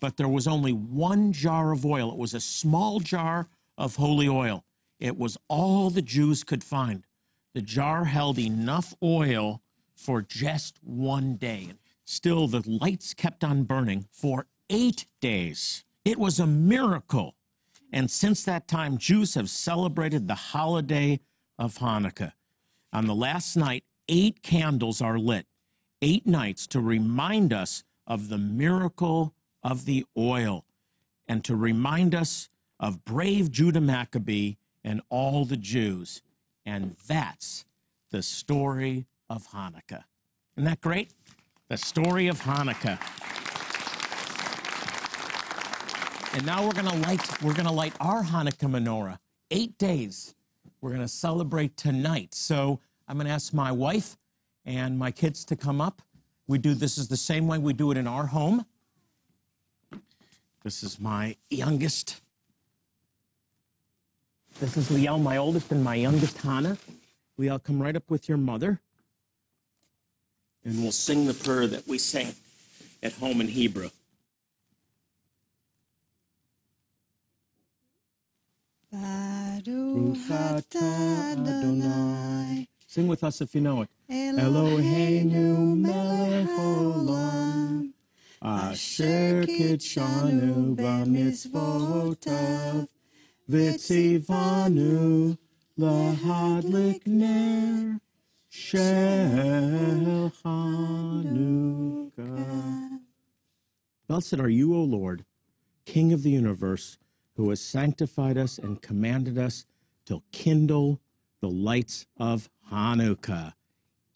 But 0.00 0.16
there 0.16 0.28
was 0.28 0.48
only 0.48 0.72
one 0.72 1.32
jar 1.32 1.72
of 1.72 1.86
oil. 1.86 2.10
It 2.10 2.18
was 2.18 2.34
a 2.34 2.40
small 2.40 3.00
jar 3.00 3.48
of 3.78 3.96
holy 3.96 4.28
oil. 4.28 4.64
It 4.98 5.16
was 5.16 5.38
all 5.48 5.90
the 5.90 6.02
Jews 6.02 6.44
could 6.44 6.64
find. 6.64 7.06
The 7.54 7.62
jar 7.62 8.04
held 8.04 8.38
enough 8.38 8.94
oil 9.02 9.62
for 9.94 10.22
just 10.22 10.78
one 10.82 11.36
day. 11.36 11.68
Still, 12.04 12.48
the 12.48 12.62
lights 12.66 13.14
kept 13.14 13.44
on 13.44 13.62
burning 13.62 14.06
for 14.10 14.46
eight 14.68 15.06
days. 15.20 15.84
It 16.04 16.18
was 16.18 16.40
a 16.40 16.46
miracle. 16.46 17.34
And 17.92 18.10
since 18.10 18.44
that 18.44 18.66
time, 18.66 18.98
Jews 18.98 19.34
have 19.34 19.50
celebrated 19.50 20.26
the 20.26 20.34
holiday 20.34 21.20
of 21.58 21.78
Hanukkah. 21.78 22.32
On 22.92 23.06
the 23.06 23.14
last 23.14 23.56
night, 23.56 23.84
eight 24.08 24.42
candles 24.42 25.00
are 25.00 25.18
lit, 25.18 25.46
eight 26.00 26.26
nights 26.26 26.66
to 26.68 26.80
remind 26.80 27.52
us 27.52 27.84
of 28.06 28.28
the 28.28 28.38
miracle 28.38 29.34
of 29.62 29.84
the 29.84 30.04
oil 30.16 30.64
and 31.28 31.44
to 31.44 31.54
remind 31.54 32.14
us 32.14 32.48
of 32.80 33.04
brave 33.04 33.50
Judah 33.50 33.80
Maccabee 33.80 34.54
and 34.82 35.00
all 35.08 35.44
the 35.44 35.56
Jews. 35.56 36.20
And 36.66 36.96
that's 37.06 37.64
the 38.10 38.22
story 38.22 39.06
of 39.30 39.48
Hanukkah. 39.48 40.04
Isn't 40.56 40.68
that 40.68 40.80
great? 40.80 41.14
The 41.68 41.76
story 41.76 42.26
of 42.26 42.42
Hanukkah. 42.42 42.98
And 46.34 46.46
now 46.46 46.64
we're 46.64 46.72
gonna 46.72 46.96
light 46.96 47.42
we're 47.42 47.52
gonna 47.52 47.72
light 47.72 47.92
our 48.00 48.22
Hanukkah 48.22 48.70
menorah. 48.70 49.18
Eight 49.50 49.76
days. 49.76 50.34
We're 50.80 50.90
gonna 50.90 51.06
celebrate 51.06 51.76
tonight. 51.76 52.34
So 52.34 52.80
I'm 53.06 53.18
to 53.18 53.28
ask 53.28 53.52
my 53.52 53.70
wife 53.70 54.16
and 54.64 54.98
my 54.98 55.10
kids 55.10 55.44
to 55.46 55.56
come 55.56 55.80
up. 55.80 56.00
We 56.46 56.56
do 56.56 56.72
this 56.72 56.96
is 56.96 57.08
the 57.08 57.18
same 57.18 57.46
way 57.46 57.58
we 57.58 57.74
do 57.74 57.90
it 57.90 57.98
in 57.98 58.06
our 58.06 58.26
home. 58.26 58.64
This 60.64 60.82
is 60.82 60.98
my 60.98 61.36
youngest. 61.50 62.22
This 64.58 64.76
is 64.76 64.88
Liel, 64.88 65.20
my 65.20 65.36
oldest, 65.36 65.70
and 65.70 65.84
my 65.84 65.96
youngest, 65.96 66.38
Hannah. 66.38 66.78
Liel, 67.38 67.62
come 67.62 67.82
right 67.82 67.96
up 67.96 68.10
with 68.10 68.28
your 68.28 68.38
mother. 68.38 68.80
And 70.64 70.82
we'll 70.82 70.92
sing 70.92 71.26
the 71.26 71.34
prayer 71.34 71.66
that 71.66 71.86
we 71.86 71.98
sing 71.98 72.34
at 73.02 73.12
home 73.14 73.40
in 73.40 73.48
Hebrew. 73.48 73.90
Sing 82.86 83.06
with 83.06 83.24
us 83.24 83.40
if 83.40 83.54
you 83.54 83.62
know 83.62 83.80
it. 83.82 83.88
Eloheinu 84.10 85.78
melech 85.78 86.48
olam, 86.48 87.92
asher 88.42 89.44
kid'shanu 89.44 90.76
b'mitzvotav, 90.76 92.88
v'tzivanu 93.48 95.38
lahadlik 95.78 97.06
ner 97.06 97.98
shel 98.50 100.30
Chanukah. 102.12 103.00
Blessed 104.06 104.38
are 104.38 104.48
you, 104.48 104.76
O 104.76 104.82
Lord, 104.82 105.24
King 105.86 106.12
of 106.12 106.22
the 106.22 106.30
universe, 106.30 106.98
who 107.42 107.50
has 107.50 107.60
sanctified 107.60 108.38
us 108.38 108.56
and 108.56 108.80
commanded 108.80 109.36
us 109.36 109.66
to 110.06 110.22
kindle 110.30 111.00
the 111.40 111.48
lights 111.48 112.06
of 112.16 112.48
Hanukkah. 112.70 113.52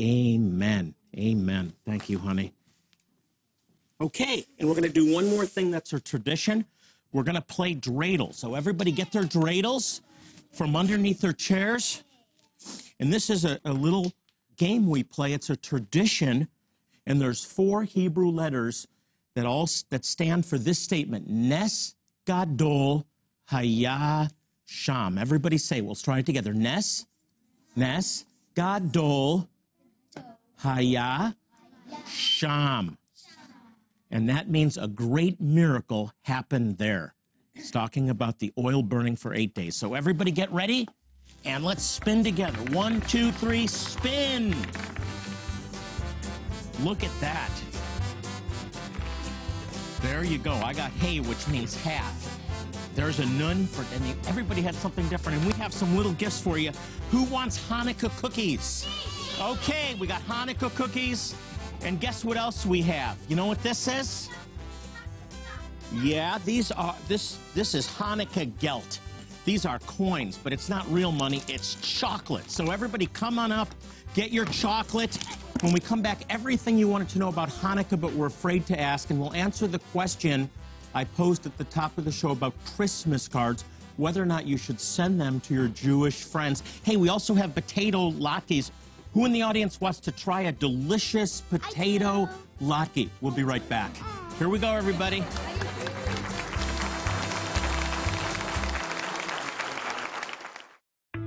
Amen. 0.01 0.95
Amen. 1.19 1.73
Thank 1.85 2.09
you, 2.09 2.21
honey. 2.21 2.53
Okay, 4.01 4.45
and 4.61 4.69
we're 4.69 4.77
going 4.77 4.85
to 4.85 4.89
do 4.89 5.13
one 5.13 5.29
more 5.29 5.45
thing 5.45 5.73
that's 5.73 5.93
a 5.93 5.99
tradition. 5.99 6.67
We're 7.13 7.25
going 7.25 7.35
to 7.35 7.43
play 7.43 7.75
dreidel. 7.75 8.33
So 8.33 8.55
everybody 8.55 8.93
get 8.93 9.11
their 9.11 9.25
dreidels 9.25 10.03
from 10.53 10.77
underneath 10.77 11.21
their 11.21 11.33
chairs. 11.33 12.05
And 13.01 13.13
this 13.13 13.29
is 13.29 13.45
a, 13.45 13.59
a 13.65 13.73
little 13.73 14.13
game 14.57 14.89
we 14.89 15.03
play. 15.03 15.33
It's 15.33 15.51
a 15.51 15.57
tradition, 15.57 16.47
and 17.05 17.21
there's 17.21 17.45
four 17.45 17.83
Hebrew 17.83 18.31
letters 18.31 18.87
that 19.35 19.47
all 19.47 19.69
that 19.91 20.05
stand 20.05 20.47
for 20.47 20.59
this 20.59 20.79
statement: 20.79 21.29
Nes 21.29 21.97
Gadol 22.25 23.05
Haya 23.47 24.29
Sham. 24.65 25.19
Everybody 25.19 25.59
say, 25.59 25.81
we'll 25.81 25.95
try 25.95 26.19
it 26.19 26.27
together. 26.27 26.53
Nes, 26.53 27.07
Nes 27.75 28.25
Gadol 28.55 29.49
Haya 30.59 31.37
Sham. 32.09 32.99
And 34.11 34.29
that 34.29 34.49
means 34.49 34.77
a 34.77 34.89
great 34.89 35.41
miracle 35.41 36.13
happened 36.23 36.79
there. 36.79 37.15
It's 37.55 37.71
talking 37.71 38.11
about 38.11 38.39
the 38.39 38.53
oil 38.59 38.83
burning 38.83 39.17
for 39.17 39.35
eight 39.35 39.55
days. 39.55 39.77
So 39.77 39.95
everybody 39.95 40.31
get 40.31 40.53
ready 40.53 40.87
and 41.45 41.65
let's 41.65 41.83
spin 41.83 42.23
together. 42.23 42.59
One, 42.73 43.01
two, 43.03 43.33
three, 43.33 43.67
spin. 43.67 44.55
Look 46.83 47.03
at 47.03 47.21
that. 47.21 47.51
There 50.03 50.25
you 50.25 50.39
go. 50.39 50.53
I 50.53 50.73
got 50.73 50.91
hay, 50.93 51.21
which 51.21 51.49
means 51.49 51.75
half. 51.83 52.36
There's 52.97 53.19
a 53.19 53.27
nun 53.27 53.67
for, 53.67 53.83
everybody 54.27 54.63
had 54.63 54.75
something 54.75 55.07
different. 55.09 55.39
And 55.39 55.47
we 55.47 55.53
have 55.61 55.75
some 55.75 55.95
little 55.95 56.15
gifts 56.15 56.41
for 56.41 56.57
you. 56.57 56.71
Who 57.11 57.25
wants 57.25 57.59
Hanukkah 57.69 58.11
cookies? 58.19 58.87
Okay, 59.39 59.95
we 60.01 60.07
got 60.07 60.23
Hanukkah 60.23 60.75
cookies. 60.75 61.35
And 61.83 62.01
guess 62.01 62.25
what 62.25 62.39
else 62.39 62.65
we 62.65 62.81
have? 62.83 63.19
You 63.29 63.37
know 63.37 63.45
what 63.45 63.63
this 63.63 63.87
is? 63.87 64.31
Yeah, 65.93 66.39
these 66.47 66.73
are 66.73 66.97
this 67.07 67.39
this 67.55 67.75
is 67.75 67.87
Hanukkah 67.87 68.51
gelt. 68.59 68.99
These 69.45 69.67
are 69.67 69.79
coins, 69.81 70.41
but 70.43 70.55
it's 70.55 70.69
not 70.71 70.91
real 70.91 71.13
money, 71.13 71.43
it's 71.49 71.77
chocolate. 71.77 72.51
So 72.51 72.71
everybody 72.71 73.07
come 73.07 73.39
on 73.39 73.53
up, 73.53 73.73
get 74.15 74.33
your 74.33 74.47
chocolate. 74.47 75.17
When 75.61 75.73
we 75.73 75.81
come 75.81 76.03
back, 76.03 76.23
everything 76.31 76.79
you 76.79 76.89
wanted 76.89 77.11
to 77.11 77.19
know 77.19 77.29
about 77.29 77.51
Hanukkah 77.51 78.01
but 78.01 78.15
were 78.15 78.27
afraid 78.27 78.67
to 78.67 78.81
ask, 78.81 79.11
and 79.11 79.21
we'll 79.21 79.35
answer 79.35 79.67
the 79.67 79.79
question 79.79 80.51
I 80.97 81.05
posed 81.05 81.45
at 81.45 81.59
the 81.59 81.65
top 81.65 81.99
of 81.99 82.07
the 82.07 82.11
show 82.11 82.31
about 82.31 82.55
Christmas 82.75 83.29
cards, 83.29 83.67
whether 83.99 84.23
or 84.23 84.25
not 84.25 84.47
you 84.47 84.57
should 84.57 84.81
send 84.81 85.21
them 85.21 85.41
to 85.41 85.53
your 85.53 85.69
Jewish 85.69 86.25
friends. 86.25 86.63
Hey, 86.85 86.97
we 86.97 87.11
also 87.11 87.35
have 87.35 87.55
potato 87.55 88.13
latkes. 88.13 88.71
Who 89.13 89.27
in 89.27 89.33
the 89.33 89.43
audience 89.43 89.79
wants 89.79 90.01
to 90.01 90.11
try 90.11 90.43
a 90.43 90.53
delicious 90.53 91.43
potato 91.43 92.31
latke? 92.63 93.11
We'll 93.21 93.35
be 93.35 93.45
right 93.45 93.67
back. 93.69 93.91
Here 94.39 94.49
we 94.49 94.59
go, 94.59 94.73
everybody. 94.73 95.23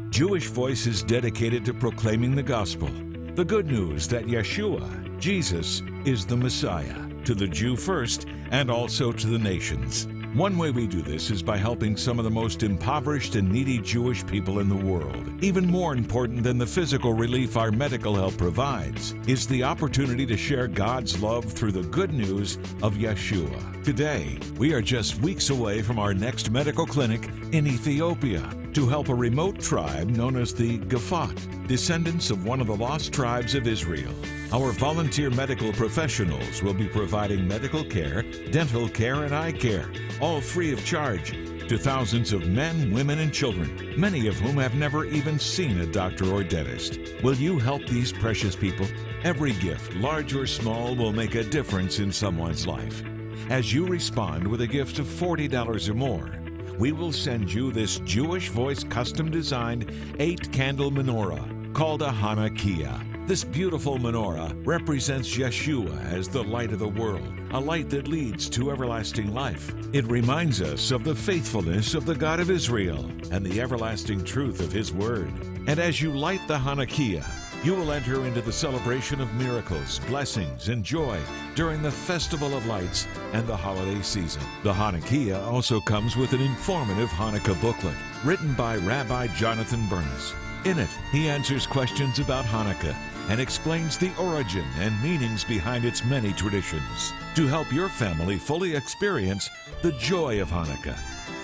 Jewish 0.10 0.48
Voice 0.48 0.88
is 0.88 1.04
dedicated 1.04 1.64
to 1.66 1.76
proclaiming 1.76 2.36
the 2.36 2.42
gospel, 2.42 2.90
the 3.36 3.46
good 3.46 3.68
news 3.68 4.08
that 4.08 4.26
Yeshua, 4.26 5.20
Jesus, 5.20 5.84
is 6.06 6.26
the 6.26 6.36
Messiah, 6.36 7.09
to 7.26 7.36
the 7.36 7.48
Jew 7.48 7.76
first 7.76 8.26
and 8.52 8.70
also 8.70 9.12
to 9.12 9.28
the 9.28 9.40
nations. 9.40 10.08
One 10.36 10.60
way 10.60 10.70
we 10.70 10.86
do 10.86 11.02
this 11.02 11.32
is 11.32 11.42
by 11.42 11.58
helping 11.58 11.98
some 11.98 12.20
of 12.20 12.24
the 12.24 12.30
most 12.30 12.62
impoverished 12.62 13.36
and 13.36 13.52
needy 13.52 13.80
Jewish 13.80 14.24
people 14.28 14.60
in 14.60 14.70
the 14.70 14.76
world. 14.76 15.44
Even 15.44 15.66
more 15.66 15.94
important 15.94 16.44
than 16.44 16.60
the 16.60 16.68
physical 16.68 17.14
relief 17.14 17.58
our 17.58 17.72
medical 17.72 18.14
help 18.14 18.38
provides 18.38 19.16
is 19.26 19.48
the 19.48 19.64
opportunity 19.64 20.28
to 20.28 20.38
share 20.38 20.68
God's 20.68 21.20
love 21.20 21.46
through 21.46 21.72
the 21.72 21.84
good 21.90 22.14
news 22.14 22.58
of 22.84 22.94
Yeshua. 22.94 23.84
Today, 23.84 24.38
we 24.58 24.72
are 24.74 24.84
just 24.84 25.20
weeks 25.22 25.50
away 25.50 25.82
from 25.82 25.98
our 25.98 26.14
next 26.14 26.52
medical 26.52 26.86
clinic 26.86 27.28
in 27.52 27.66
Ethiopia 27.66 28.48
to 28.74 28.88
help 28.88 29.10
a 29.10 29.16
remote 29.16 29.60
tribe 29.60 30.10
known 30.10 30.36
as 30.36 30.54
the 30.54 30.80
Gafat, 30.80 31.68
descendants 31.68 32.30
of 32.30 32.46
one 32.46 32.62
of 32.62 32.68
the 32.68 32.76
lost 32.76 33.12
tribes 33.14 33.56
of 33.56 33.68
Israel. 33.68 34.14
Our 34.52 34.72
volunteer 34.72 35.30
medical 35.30 35.72
professionals 35.74 36.62
will 36.62 36.74
be 36.74 36.88
providing 36.88 37.48
medical 37.48 37.84
care, 37.84 38.24
dental 38.52 38.90
care, 38.90 39.24
and 39.24 39.34
eye 39.34 39.52
care, 39.52 39.90
all 40.22 40.42
free 40.42 40.72
of 40.74 40.84
charge, 40.86 41.32
to 41.68 41.78
thousands 41.78 42.34
of 42.34 42.48
men, 42.48 42.92
women, 42.92 43.20
and 43.20 43.32
children, 43.32 43.94
many 43.96 44.28
of 44.28 44.36
whom 44.40 44.58
have 44.58 44.74
never 44.74 45.06
even 45.06 45.38
seen 45.38 45.80
a 45.80 45.86
doctor 45.86 46.26
or 46.26 46.44
dentist. 46.44 47.00
Will 47.24 47.36
you 47.36 47.60
help 47.60 47.86
these 47.86 48.12
precious 48.12 48.56
people? 48.56 48.88
Every 49.24 49.54
gift, 49.54 49.94
large 49.96 50.34
or 50.34 50.48
small, 50.48 50.96
will 50.96 51.14
make 51.14 51.36
a 51.36 51.44
difference 51.44 52.00
in 52.00 52.12
someone's 52.12 52.66
life. 52.66 53.04
As 53.50 53.72
you 53.72 53.86
respond 53.86 54.48
with 54.48 54.62
a 54.62 54.68
gift 54.68 55.00
of 55.00 55.06
$40 55.06 55.90
or 55.90 55.94
more, 55.94 56.32
we 56.78 56.92
will 56.92 57.12
send 57.12 57.52
you 57.52 57.72
this 57.72 58.00
Jewish 58.00 58.50
Voice 58.50 58.84
custom 58.84 59.32
designed 59.32 59.92
eight 60.20 60.52
candle 60.52 60.92
menorah 60.92 61.74
called 61.74 62.02
a 62.02 62.10
Chanukiah. 62.10 63.28
This 63.28 63.44
beautiful 63.44 63.98
menorah 63.98 64.60
represents 64.66 65.38
Yeshua 65.38 66.04
as 66.12 66.28
the 66.28 66.44
light 66.44 66.72
of 66.72 66.80
the 66.80 66.88
world, 66.88 67.32
a 67.52 67.60
light 67.60 67.90
that 67.92 68.08
leads 68.08 68.50
to 68.50 68.72
everlasting 68.72 69.34
life. 69.34 69.72
It 69.94 70.06
reminds 70.06 70.62
us 70.62 70.92
of 70.92 71.04
the 71.04 71.16
faithfulness 71.16 71.94
of 71.94 72.06
the 72.06 72.16
God 72.16 72.40
of 72.40 72.50
Israel 72.50 73.06
and 73.32 73.46
the 73.46 73.62
everlasting 73.62 74.24
truth 74.24 74.62
of 74.62 74.72
His 74.72 74.92
Word. 74.92 75.32
And 75.68 75.80
as 75.80 76.02
you 76.02 76.12
light 76.12 76.42
the 76.48 76.58
Chanukiah, 76.58 77.49
you 77.64 77.76
will 77.76 77.92
enter 77.92 78.26
into 78.26 78.42
the 78.42 78.52
celebration 78.52 79.20
of 79.20 79.34
miracles, 79.34 80.00
blessings, 80.08 80.70
and 80.70 80.84
joy 80.84 81.20
during 81.56 81.82
the 81.82 81.92
Festival 81.92 82.56
of 82.56 82.66
Lights 82.66 83.06
and 83.34 83.46
the 83.46 83.56
holiday 83.56 84.02
season. 84.02 84.42
The 84.64 84.72
Chanukiah 84.72 85.46
also 85.46 85.82
comes 85.82 86.16
with 86.16 86.32
an 86.32 86.42
informative 86.42 87.10
Hanukkah 87.10 87.60
booklet 87.62 87.96
written 88.24 88.54
by 88.54 88.78
Rabbi 88.78 89.28
Jonathan 89.36 89.86
Bernis. 89.90 90.34
In 90.64 90.80
it, 90.80 90.90
he 91.12 91.28
answers 91.28 91.68
questions 91.68 92.20
about 92.20 92.46
Hanukkah 92.46 92.96
and 93.30 93.42
explains 93.42 93.98
the 93.98 94.16
origin 94.18 94.66
and 94.78 95.02
meanings 95.04 95.44
behind 95.44 95.84
its 95.84 96.04
many 96.06 96.32
traditions 96.34 97.14
to 97.36 97.46
help 97.46 97.72
your 97.74 97.90
family 97.90 98.38
fully 98.38 98.76
experience 98.76 99.50
the 99.82 99.92
joy 99.94 100.42
of 100.42 100.50
Hanukkah. 100.50 100.98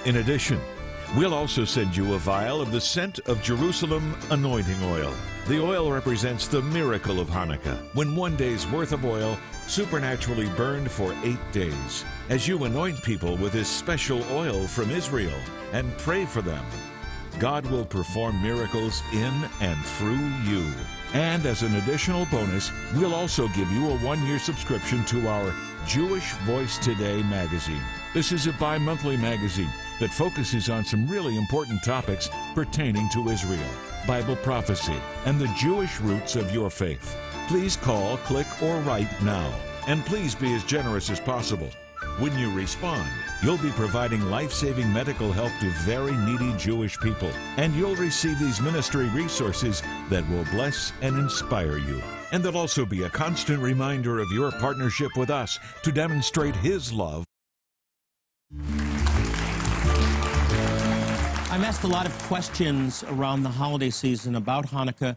In 0.06 0.18
addition, 0.18 0.60
we'll 1.15 1.34
also 1.34 1.65
send 1.65 1.96
you 1.96 2.13
a 2.13 2.20
vial 2.20 2.62
of 2.62 2.72
the 2.72 2.82
scent 2.82 3.20
of 3.28 3.41
Jerusalem 3.41 4.15
anointing 4.32 4.82
oil. 4.84 5.13
The 5.48 5.62
oil 5.62 5.91
represents 5.91 6.48
the 6.48 6.62
miracle 6.62 7.20
of 7.20 7.28
Hanukkah, 7.28 7.78
when 7.94 8.15
one 8.15 8.36
day's 8.36 8.68
worth 8.68 8.91
of 8.91 9.06
oil 9.06 9.38
supernaturally 9.68 10.48
burned 10.50 10.89
for 10.89 11.15
eight 11.24 11.39
days. 11.52 12.06
As 12.30 12.48
you 12.48 12.63
anoint 12.63 13.04
people 13.04 13.38
with 13.38 13.54
this 13.54 13.70
special 13.70 14.24
oil 14.32 14.68
from 14.68 14.91
Israel 14.91 15.39
and 15.74 15.98
pray 15.98 16.26
for 16.26 16.41
them, 16.41 16.65
God 17.39 17.65
will 17.68 17.86
perform 17.86 18.41
miracles 18.41 19.04
in 19.13 19.34
and 19.62 19.86
through 19.86 20.32
you. 20.46 20.65
And 21.13 21.46
as 21.46 21.62
an 21.62 21.76
additional 21.76 22.26
bonus, 22.32 22.72
we'll 22.96 23.13
also 23.13 23.48
give 23.50 23.72
you 23.72 23.89
a 23.89 23.98
one 23.98 24.26
year 24.26 24.39
subscription 24.39 25.06
to 25.06 25.28
our 25.28 25.54
Jewish 25.86 26.32
Voice 26.46 26.78
Today 26.80 27.22
magazine. 27.24 27.84
This 28.13 28.32
is 28.32 28.48
a 28.48 28.54
bi 28.54 28.78
monthly 28.78 29.18
magazine 29.18 29.70
that 30.00 30.14
focuses 30.14 30.70
on 30.70 30.86
some 30.86 31.08
really 31.08 31.38
important 31.38 31.84
topics 31.84 32.30
pertaining 32.54 33.10
to 33.10 33.30
Israel, 33.30 33.70
Bible 34.08 34.36
prophecy, 34.38 34.98
and 35.26 35.40
the 35.40 35.54
Jewish 35.58 36.00
roots 36.02 36.36
of 36.36 36.54
your 36.54 36.70
faith. 36.70 37.18
Please 37.48 37.78
call, 37.78 38.18
click, 38.18 38.48
or 38.62 38.80
write 38.80 39.22
now. 39.24 39.54
And 39.88 40.06
please 40.06 40.34
be 40.34 40.54
as 40.54 40.64
generous 40.64 41.10
as 41.10 41.20
possible. 41.20 41.70
When 42.18 42.38
you 42.40 42.52
respond, 42.52 43.08
you'll 43.44 43.58
be 43.58 43.72
providing 43.72 44.22
life 44.32 44.52
saving 44.52 44.92
medical 44.92 45.32
help 45.32 45.52
to 45.60 45.70
very 45.84 46.16
needy 46.16 46.54
Jewish 46.58 46.98
people, 47.00 47.30
and 47.58 47.76
you'll 47.76 47.96
receive 47.96 48.40
these 48.40 48.62
ministry 48.62 49.08
resources 49.10 49.84
that 50.10 50.28
will 50.30 50.46
bless 50.46 50.94
and 51.02 51.18
inspire 51.18 51.78
you. 51.78 52.02
And 52.32 52.44
they'll 52.44 52.58
also 52.58 52.86
be 52.86 53.04
a 53.04 53.10
constant 53.10 53.62
reminder 53.62 54.20
of 54.20 54.32
your 54.32 54.52
partnership 54.52 55.12
with 55.18 55.30
us 55.30 55.60
to 55.84 55.92
demonstrate 55.92 56.56
His 56.56 56.92
love. 56.94 57.26
I'm 61.56 61.63
asked 61.63 61.86
a 61.86 61.88
lot 61.88 62.06
of 62.06 62.12
questions 62.24 63.06
around 63.08 63.44
the 63.44 63.50
holiday 63.50 63.89
season 63.89 64.36
about 64.36 64.68
Hanukkah, 64.68 65.15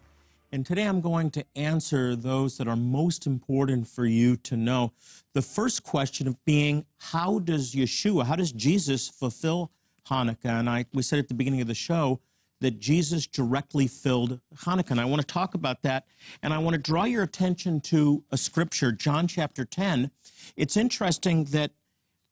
and 0.53 0.65
today 0.65 0.85
I'm 0.85 1.01
going 1.01 1.33
to 1.33 1.45
answer 1.57 2.15
those 2.15 2.59
that 2.59 2.69
are 2.69 2.77
most 2.77 3.27
important 3.27 3.89
for 3.89 4.07
you 4.07 4.37
to 4.37 4.57
know. 4.57 4.93
The 5.35 5.43
first 5.43 5.83
question 5.83 6.29
of 6.29 6.37
being, 6.45 6.87
how 6.99 7.41
does 7.41 7.75
Yeshua, 7.75 8.25
how 8.25 8.37
does 8.37 8.53
Jesus 8.53 9.09
fulfill 9.09 9.73
Hanukkah? 10.09 10.61
And 10.61 10.71
I, 10.71 10.85
we 10.95 11.03
said 11.03 11.19
at 11.19 11.27
the 11.27 11.35
beginning 11.35 11.61
of 11.61 11.67
the 11.67 11.75
show 11.75 12.21
that 12.61 12.79
Jesus 12.79 13.27
directly 13.27 13.89
filled 13.89 14.39
Hanukkah. 14.59 14.93
And 14.93 15.01
I 15.01 15.07
want 15.07 15.21
to 15.21 15.27
talk 15.27 15.55
about 15.55 15.83
that. 15.83 16.07
And 16.41 16.55
I 16.55 16.59
want 16.59 16.75
to 16.75 16.81
draw 16.81 17.03
your 17.03 17.25
attention 17.25 17.81
to 17.83 18.23
a 18.31 18.37
scripture, 18.37 18.93
John 18.93 19.27
chapter 19.27 19.65
10. 19.65 20.13
It's 20.57 20.77
interesting 20.77 21.45
that 21.47 21.73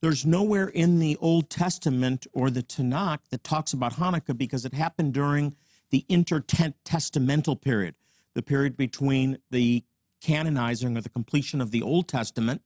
there's 0.02 0.26
nowhere 0.26 0.68
in 0.68 0.98
the 0.98 1.16
Old 1.20 1.48
Testament 1.48 2.26
or 2.32 2.50
the 2.50 2.62
Tanakh 2.62 3.20
that 3.30 3.42
talks 3.42 3.72
about 3.72 3.94
Hanukkah 3.94 4.36
because 4.36 4.64
it 4.64 4.74
happened 4.74 5.14
during 5.14 5.56
the 5.90 6.04
intertestamental 6.10 7.60
period, 7.60 7.94
the 8.34 8.42
period 8.42 8.76
between 8.76 9.38
the 9.50 9.84
canonizing 10.20 10.96
or 10.96 11.00
the 11.00 11.08
completion 11.08 11.60
of 11.60 11.70
the 11.70 11.82
Old 11.82 12.08
Testament 12.08 12.62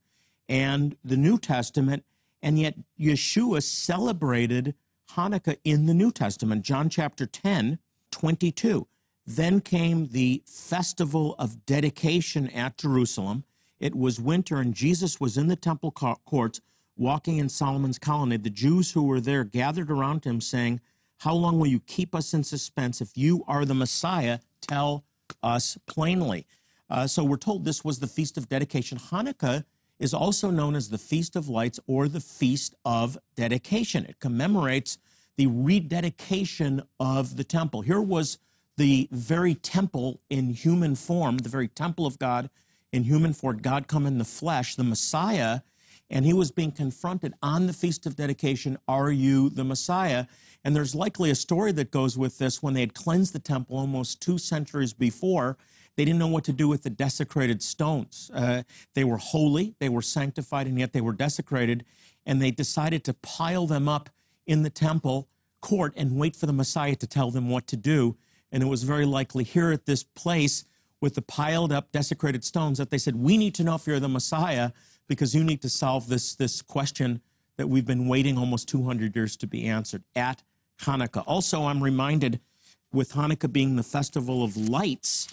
and 0.49 0.97
the 1.05 1.17
New 1.17 1.39
Testament. 1.39 2.05
And 2.43 2.59
yet 2.59 2.75
Yeshua 2.99 3.63
celebrated 3.63 4.75
Hanukkah 5.13 5.59
in 5.65 5.87
the 5.87 5.95
New 5.95 6.11
Testament, 6.11 6.65
John 6.65 6.89
chapter 6.89 7.27
10, 7.27 7.79
22. 8.11 8.87
Then 9.27 9.61
came 9.61 10.09
the 10.09 10.43
festival 10.47 11.37
of 11.39 11.65
dedication 11.67 12.49
at 12.51 12.79
Jerusalem. 12.79 13.45
It 13.79 13.95
was 13.95 14.21
winter, 14.21 14.57
and 14.57 14.75
Jesus 14.75 15.21
was 15.21 15.37
in 15.37 15.47
the 15.47 15.57
temple 15.57 15.93
courts 15.93 16.61
walking 17.01 17.39
in 17.39 17.49
Solomon's 17.49 17.99
colonnade. 17.99 18.45
The 18.45 18.51
Jews 18.51 18.93
who 18.93 19.03
were 19.03 19.21
there 19.21 19.43
gathered 19.43 19.91
around 19.91 20.25
him, 20.25 20.41
saying, 20.41 20.81
How 21.21 21.35
long 21.35 21.59
will 21.59 21.67
you 21.67 21.81
keep 21.81 22.15
us 22.15 22.35
in 22.35 22.45
suspense? 22.45 23.01
If 23.01 23.17
you 23.17 23.43
are 23.49 23.65
the 23.65 23.75
Messiah, 23.75 24.41
tell 24.61 25.05
us 25.43 25.79
plainly. 25.87 26.47
Uh, 26.89 27.07
so 27.07 27.25
we're 27.25 27.37
told 27.37 27.65
this 27.65 27.85
was 27.85 28.01
the 28.01 28.07
Feast 28.07 28.37
of 28.37 28.49
Dedication. 28.49 28.99
Hanukkah 28.99 29.65
is 29.99 30.13
also 30.13 30.51
known 30.51 30.75
as 30.75 30.91
the 30.91 30.99
Feast 30.99 31.37
of 31.37 31.49
Lights 31.49 31.81
or 31.87 32.07
the 32.07 32.21
Feast 32.21 32.75
of 32.85 33.17
Dedication. 33.35 34.05
It 34.05 34.19
commemorates 34.19 34.99
the 35.37 35.47
rededication 35.47 36.83
of 36.99 37.37
the 37.37 37.45
temple. 37.45 37.81
Here 37.81 38.01
was 38.01 38.39
the 38.77 39.09
very 39.11 39.55
temple 39.55 40.21
in 40.29 40.51
human 40.51 40.97
form, 40.97 41.39
the 41.39 41.49
very 41.49 41.69
temple 41.69 42.07
of 42.07 42.19
God 42.19 42.51
in 42.93 43.05
human 43.05 43.33
form, 43.33 43.59
God 43.59 43.87
come 43.87 44.07
in 44.07 44.19
the 44.19 44.25
flesh, 44.25 44.75
the 44.75 44.85
Messiah, 44.85 45.61
and 46.11 46.25
he 46.25 46.33
was 46.33 46.51
being 46.51 46.73
confronted 46.73 47.35
on 47.41 47.67
the 47.67 47.73
Feast 47.73 48.05
of 48.05 48.17
Dedication 48.17 48.77
Are 48.89 49.11
you 49.11 49.49
the 49.49 49.65
Messiah? 49.65 50.27
And 50.65 50.75
there's 50.75 50.95
likely 50.95 51.31
a 51.31 51.35
story 51.35 51.73
that 51.73 51.91
goes 51.91 52.19
with 52.19 52.39
this 52.39 52.63
when 52.63 52.75
they 52.75 52.81
had 52.81 52.95
cleansed 52.95 53.33
the 53.33 53.39
temple 53.39 53.79
almost 53.79 54.21
two 54.21 54.37
centuries 54.37 54.93
before 54.93 55.57
They 55.97 56.05
didn't 56.05 56.19
know 56.19 56.29
what 56.29 56.45
to 56.45 56.53
do 56.53 56.69
with 56.69 56.83
the 56.83 56.91
desecrated 56.91 57.63
stones. 57.63 58.31
Uh, 58.33 58.63
they 58.95 59.05
were 59.05 59.19
holy, 59.19 59.75
they 59.81 59.89
were 59.89 60.03
sanctified, 60.03 60.67
and 60.67 60.79
yet 60.79 60.93
they 60.93 61.01
were 61.01 61.13
desecrated. 61.13 61.85
And 62.25 62.41
they 62.41 62.51
decided 62.51 63.05
to 63.05 63.15
pile 63.15 63.67
them 63.67 63.89
up 63.89 64.09
in 64.47 64.63
the 64.63 64.71
temple 64.71 65.29
court 65.61 65.93
and 65.97 66.17
wait 66.17 66.37
for 66.37 66.47
the 66.47 66.53
Messiah 66.53 66.97
to 66.97 67.07
tell 67.07 67.31
them 67.31 67.51
what 67.51 67.67
to 67.69 67.77
do. 67.77 68.17
And 68.51 68.63
it 68.63 68.67
was 68.67 68.83
very 68.83 69.05
likely 69.05 69.45
here 69.45 69.73
at 69.73 69.87
this 69.87 70.03
place 70.03 70.65
with 71.01 71.15
the 71.15 71.23
piled 71.23 71.73
up 71.73 71.93
desecrated 71.93 72.45
stones 72.45 72.79
that 72.79 72.91
they 72.91 72.99
said, 72.99 73.17
We 73.17 73.37
need 73.37 73.55
to 73.57 73.65
know 73.65 73.77
if 73.77 73.87
you're 73.87 74.01
the 74.01 74.09
Messiah 74.09 74.73
because 75.11 75.35
you 75.35 75.43
need 75.43 75.61
to 75.61 75.69
solve 75.69 76.07
this, 76.07 76.37
this 76.37 76.63
question 76.63 77.21
that 77.57 77.67
we've 77.67 77.85
been 77.85 78.07
waiting 78.07 78.39
almost 78.39 78.69
200 78.69 79.17
years 79.17 79.37
to 79.37 79.47
be 79.49 79.67
answered 79.67 80.05
at 80.15 80.45
Hanukkah. 80.83 81.25
Also, 81.27 81.65
I'm 81.65 81.83
reminded 81.83 82.39
with 82.93 83.15
Hanukkah 83.15 83.53
being 83.53 83.75
the 83.75 83.83
festival 83.83 84.45
of 84.45 84.57
lights 84.57 85.27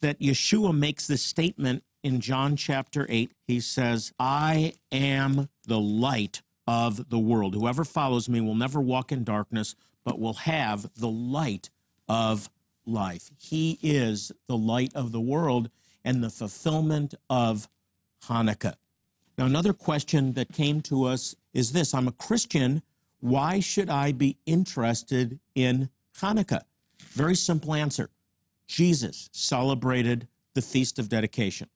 that 0.00 0.18
Yeshua 0.18 0.74
makes 0.74 1.06
this 1.06 1.22
statement 1.22 1.84
in 2.02 2.20
John 2.20 2.56
chapter 2.56 3.04
8. 3.10 3.30
He 3.46 3.60
says, 3.60 4.14
I 4.18 4.72
am 4.90 5.50
the 5.66 5.78
light 5.78 6.40
of 6.66 7.10
the 7.10 7.18
world. 7.18 7.54
Whoever 7.54 7.84
follows 7.84 8.30
me 8.30 8.40
will 8.40 8.54
never 8.54 8.80
walk 8.80 9.12
in 9.12 9.24
darkness, 9.24 9.74
but 10.04 10.18
will 10.18 10.34
have 10.34 10.88
the 10.96 11.10
light 11.10 11.68
of 12.08 12.48
life. 12.86 13.30
He 13.36 13.78
is 13.82 14.32
the 14.46 14.56
light 14.56 14.92
of 14.94 15.12
the 15.12 15.20
world 15.20 15.68
and 16.02 16.24
the 16.24 16.30
fulfillment 16.30 17.14
of 17.28 17.68
Hanukkah. 18.24 18.76
Now, 19.38 19.46
another 19.46 19.72
question 19.72 20.32
that 20.32 20.52
came 20.52 20.80
to 20.82 21.04
us 21.04 21.36
is 21.54 21.70
this 21.70 21.94
I'm 21.94 22.08
a 22.08 22.12
Christian. 22.12 22.82
Why 23.20 23.60
should 23.60 23.88
I 23.88 24.10
be 24.10 24.36
interested 24.46 25.38
in 25.54 25.90
Hanukkah? 26.18 26.62
Very 27.12 27.36
simple 27.36 27.72
answer 27.72 28.10
Jesus 28.66 29.30
celebrated 29.32 30.26
the 30.54 30.62
Feast 30.62 30.98
of 30.98 31.08
Dedication. 31.08 31.68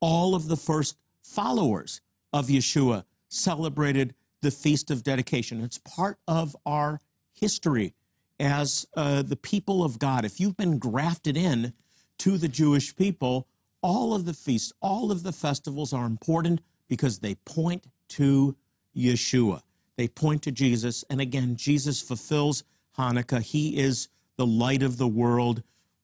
All 0.00 0.34
of 0.34 0.48
the 0.48 0.56
first 0.56 0.96
followers 1.22 2.00
of 2.32 2.46
Yeshua 2.46 3.04
celebrated 3.28 4.14
the 4.40 4.50
Feast 4.50 4.90
of 4.90 5.02
Dedication. 5.02 5.60
It's 5.60 5.78
part 5.78 6.18
of 6.26 6.56
our 6.64 7.00
history 7.34 7.94
as 8.40 8.86
uh, 8.96 9.20
the 9.20 9.36
people 9.36 9.84
of 9.84 9.98
God. 9.98 10.24
If 10.24 10.40
you've 10.40 10.56
been 10.56 10.78
grafted 10.78 11.36
in 11.36 11.74
to 12.18 12.38
the 12.38 12.48
Jewish 12.48 12.96
people, 12.96 13.46
all 13.82 14.14
of 14.14 14.24
the 14.24 14.34
feasts, 14.34 14.72
all 14.80 15.10
of 15.10 15.22
the 15.22 15.32
festivals 15.32 15.92
are 15.92 16.06
important 16.06 16.60
because 16.88 17.18
they 17.18 17.34
point 17.34 17.84
to 18.08 18.56
Yeshua. 18.96 19.62
They 19.96 20.08
point 20.08 20.42
to 20.42 20.52
Jesus. 20.52 21.04
And 21.10 21.20
again, 21.20 21.56
Jesus 21.56 22.00
fulfills 22.00 22.64
Hanukkah. 22.98 23.42
He 23.42 23.78
is 23.78 24.08
the 24.36 24.46
light 24.46 24.82
of 24.82 24.98
the 24.98 25.08
world. 25.08 25.62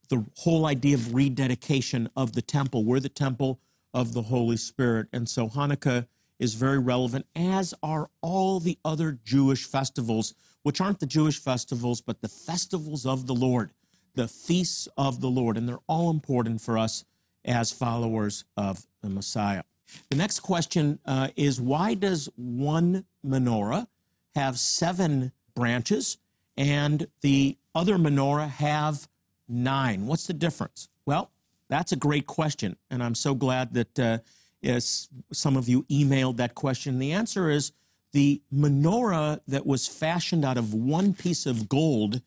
The 0.09 0.25
whole 0.39 0.67
idea 0.67 0.97
of 0.97 1.15
rededication 1.15 2.09
of 2.17 2.33
the 2.33 2.43
temple. 2.43 2.85
We're 2.85 3.01
the 3.01 3.09
temple 3.09 3.61
of 3.95 4.15
the 4.15 4.23
Holy 4.23 4.57
Spirit. 4.57 5.09
And 5.13 5.29
so 5.29 5.49
Hanukkah 5.49 6.07
is 6.39 6.55
very 6.55 6.79
relevant, 6.79 7.27
as 7.37 7.73
are 7.83 8.11
all 8.21 8.59
the 8.59 8.79
other 8.85 9.19
Jewish 9.25 9.65
festivals, 9.65 10.35
which 10.63 10.81
aren't 10.81 11.01
the 11.01 11.07
Jewish 11.07 11.39
festivals, 11.39 12.01
but 12.01 12.21
the 12.21 12.29
festivals 12.29 13.07
of 13.07 13.27
the 13.27 13.35
Lord, 13.35 13.73
the 14.15 14.29
feasts 14.29 14.89
of 14.97 15.21
the 15.21 15.31
Lord. 15.31 15.57
And 15.57 15.69
they're 15.69 15.79
all 15.87 16.11
important 16.11 16.61
for 16.61 16.77
us 16.77 17.05
as 17.45 17.71
followers 17.71 18.45
of 18.57 18.87
the 19.03 19.09
Messiah. 19.09 19.63
The 20.11 20.17
next 20.17 20.41
question 20.41 20.99
uh, 21.07 21.29
is 21.37 21.61
why 21.61 21.95
does 21.95 22.29
one 22.37 23.05
menorah 23.27 23.87
have 24.35 24.59
seven 24.59 25.33
branches 25.55 26.19
and 26.57 27.07
the 27.21 27.57
other 27.75 27.97
menorah 27.97 28.49
have 28.49 29.09
nine? 29.49 30.07
What's 30.07 30.27
the 30.27 30.33
difference? 30.33 30.89
Well, 31.07 31.31
that's 31.69 31.93
a 31.93 31.97
great 31.97 32.27
question, 32.27 32.77
and 32.91 33.03
I'm 33.03 33.15
so 33.15 33.35
glad 33.35 33.75
that 33.75 33.99
uh, 33.99 34.19
Yes, 34.63 35.09
some 35.33 35.57
of 35.57 35.69
you 35.69 35.83
emailed 35.91 36.37
that 36.37 36.55
question. 36.55 37.01
The 37.01 37.13
answer 37.13 37.51
is 37.51 37.73
the 38.13 38.41
menorah 38.55 39.41
that 39.49 39.67
was 39.67 39.89
fashioned 39.89 40.45
out 40.45 40.57
of 40.57 40.73
one 40.73 41.15
piece 41.15 41.47
of 41.47 41.69
gold 41.69 42.23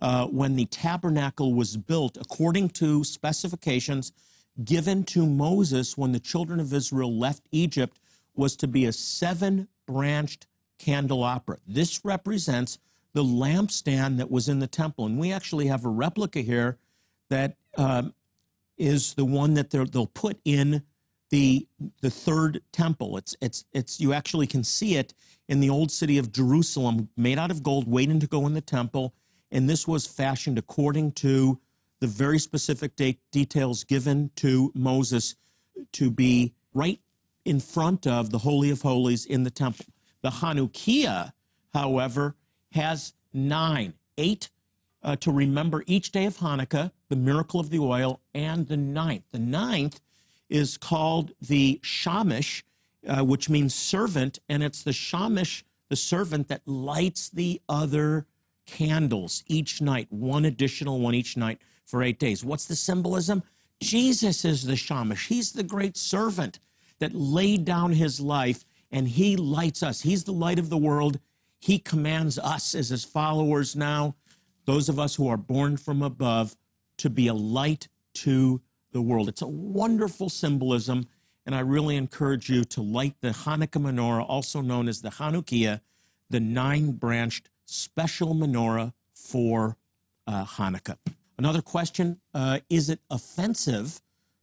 uh, 0.00 0.26
when 0.26 0.54
the 0.54 0.66
tabernacle 0.66 1.52
was 1.52 1.76
built, 1.76 2.16
according 2.16 2.70
to 2.70 3.02
specifications 3.02 4.12
given 4.64 5.04
to 5.04 5.26
Moses 5.26 5.96
when 5.96 6.12
the 6.12 6.20
children 6.20 6.60
of 6.60 6.72
Israel 6.72 7.16
left 7.16 7.46
Egypt, 7.50 7.98
was 8.34 8.56
to 8.56 8.66
be 8.66 8.84
a 8.84 8.92
seven 8.92 9.68
branched 9.86 10.46
candelabra. 10.78 11.58
This 11.66 12.04
represents 12.04 12.78
the 13.12 13.24
lampstand 13.24 14.18
that 14.18 14.30
was 14.30 14.48
in 14.48 14.60
the 14.60 14.66
temple. 14.66 15.06
And 15.06 15.18
we 15.18 15.32
actually 15.32 15.66
have 15.66 15.84
a 15.84 15.88
replica 15.88 16.40
here 16.40 16.78
that 17.28 17.56
um, 17.76 18.14
is 18.78 19.14
the 19.14 19.24
one 19.24 19.54
that 19.54 19.70
they'll 19.70 20.06
put 20.06 20.40
in 20.44 20.82
the 21.30 21.66
the 22.00 22.10
third 22.10 22.60
temple. 22.72 23.16
It's 23.16 23.36
it's 23.40 23.64
it's 23.72 24.00
you 24.00 24.12
actually 24.12 24.46
can 24.46 24.64
see 24.64 24.96
it 24.96 25.14
in 25.48 25.60
the 25.60 25.70
old 25.70 25.90
city 25.90 26.18
of 26.18 26.32
Jerusalem, 26.32 27.08
made 27.16 27.38
out 27.38 27.50
of 27.50 27.62
gold, 27.62 27.88
waiting 27.88 28.20
to 28.20 28.26
go 28.26 28.46
in 28.46 28.54
the 28.54 28.60
temple. 28.60 29.14
And 29.50 29.68
this 29.68 29.86
was 29.86 30.06
fashioned 30.06 30.58
according 30.58 31.12
to 31.12 31.60
the 32.00 32.06
very 32.06 32.38
specific 32.38 32.96
de- 32.96 33.20
details 33.30 33.84
given 33.84 34.30
to 34.36 34.72
Moses 34.74 35.36
to 35.92 36.10
be 36.10 36.54
right 36.74 37.00
in 37.44 37.60
front 37.60 38.06
of 38.06 38.30
the 38.30 38.38
Holy 38.38 38.70
of 38.70 38.82
Holies 38.82 39.24
in 39.24 39.44
the 39.44 39.50
temple. 39.50 39.86
The 40.22 40.30
Chanukiah, 40.30 41.32
however, 41.72 42.36
has 42.72 43.14
nine, 43.32 43.94
eight 44.18 44.50
uh, 45.02 45.16
to 45.16 45.30
remember 45.30 45.82
each 45.86 46.12
day 46.12 46.26
of 46.26 46.38
Hanukkah, 46.38 46.90
the 47.08 47.16
miracle 47.16 47.60
of 47.60 47.70
the 47.70 47.78
oil, 47.78 48.20
and 48.34 48.68
the 48.68 48.76
ninth. 48.76 49.24
The 49.32 49.38
ninth 49.38 50.00
is 50.48 50.76
called 50.76 51.32
the 51.40 51.80
shamash, 51.82 52.64
uh, 53.06 53.24
which 53.24 53.48
means 53.48 53.74
servant, 53.74 54.38
and 54.48 54.62
it's 54.62 54.82
the 54.82 54.92
shamash, 54.92 55.64
the 55.88 55.96
servant, 55.96 56.48
that 56.48 56.66
lights 56.66 57.30
the 57.30 57.62
other 57.68 58.26
candles 58.66 59.42
each 59.46 59.80
night, 59.80 60.06
one 60.10 60.44
additional 60.44 61.00
one 61.00 61.14
each 61.14 61.36
night 61.36 61.60
for 61.90 62.02
eight 62.02 62.18
days. 62.18 62.44
What's 62.44 62.66
the 62.66 62.76
symbolism? 62.76 63.42
Jesus 63.80 64.44
is 64.44 64.64
the 64.64 64.76
shamash. 64.76 65.28
He's 65.28 65.52
the 65.52 65.62
great 65.62 65.96
servant 65.96 66.60
that 67.00 67.14
laid 67.14 67.64
down 67.64 67.92
his 67.92 68.20
life 68.20 68.64
and 68.92 69.08
he 69.08 69.36
lights 69.36 69.82
us. 69.82 70.02
He's 70.02 70.24
the 70.24 70.32
light 70.32 70.58
of 70.58 70.68
the 70.68 70.78
world. 70.78 71.18
He 71.58 71.78
commands 71.78 72.38
us 72.38 72.74
as 72.74 72.88
his 72.88 73.04
followers 73.04 73.76
now, 73.76 74.16
those 74.64 74.88
of 74.88 74.98
us 74.98 75.14
who 75.14 75.28
are 75.28 75.36
born 75.36 75.76
from 75.76 76.02
above, 76.02 76.56
to 76.98 77.10
be 77.10 77.28
a 77.28 77.34
light 77.34 77.88
to 78.12 78.60
the 78.92 79.00
world. 79.00 79.28
It's 79.28 79.42
a 79.42 79.46
wonderful 79.46 80.28
symbolism, 80.28 81.06
and 81.46 81.54
I 81.54 81.60
really 81.60 81.96
encourage 81.96 82.50
you 82.50 82.64
to 82.64 82.82
light 82.82 83.14
the 83.20 83.30
Hanukkah 83.30 83.80
menorah, 83.80 84.26
also 84.28 84.60
known 84.60 84.88
as 84.88 85.00
the 85.00 85.10
Chanukiah, 85.10 85.80
the 86.28 86.40
nine 86.40 86.92
branched 86.92 87.48
special 87.64 88.34
menorah 88.34 88.92
for 89.14 89.76
uh, 90.26 90.44
Hanukkah. 90.44 90.96
Another 91.40 91.62
question 91.62 92.20
uh, 92.34 92.58
Is 92.68 92.90
it 92.90 93.00
offensive 93.08 94.02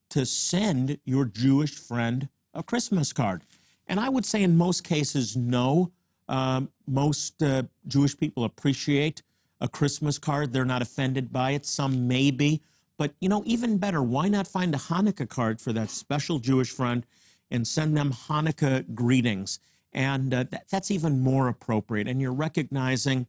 to 0.10 0.26
send 0.26 0.98
your 1.06 1.26
Jewish 1.26 1.76
friend 1.76 2.28
a 2.56 2.64
Christmas 2.64 3.14
card? 3.14 3.44
And 3.86 4.00
I 4.00 4.10
would 4.10 4.26
say 4.26 4.42
in 4.42 4.58
most 4.58 4.84
cases, 4.84 5.38
no. 5.38 5.92
Um, 6.28 6.72
most 6.88 7.44
uh, 7.44 7.64
Jewish 7.86 8.18
people 8.18 8.46
appreciate 8.46 9.22
a 9.62 9.68
Christmas 9.68 10.18
card. 10.18 10.52
They're 10.52 10.66
not 10.66 10.82
offended 10.82 11.32
by 11.32 11.52
it. 11.52 11.68
Some 11.68 12.08
may 12.08 12.32
be. 12.32 12.64
But, 12.98 13.14
you 13.22 13.30
know, 13.30 13.44
even 13.46 13.78
better, 13.78 14.02
why 14.02 14.28
not 14.28 14.48
find 14.48 14.74
a 14.74 14.80
Hanukkah 14.80 15.30
card 15.30 15.62
for 15.62 15.72
that 15.74 15.92
special 15.92 16.40
Jewish 16.40 16.72
friend 16.72 17.06
and 17.52 17.68
send 17.68 17.96
them 17.96 18.12
Hanukkah 18.12 18.96
greetings? 18.96 19.60
And 19.94 20.34
uh, 20.34 20.46
that, 20.50 20.68
that's 20.72 20.90
even 20.90 21.20
more 21.20 21.48
appropriate. 21.48 22.08
And 22.08 22.20
you're 22.20 22.34
recognizing 22.34 23.28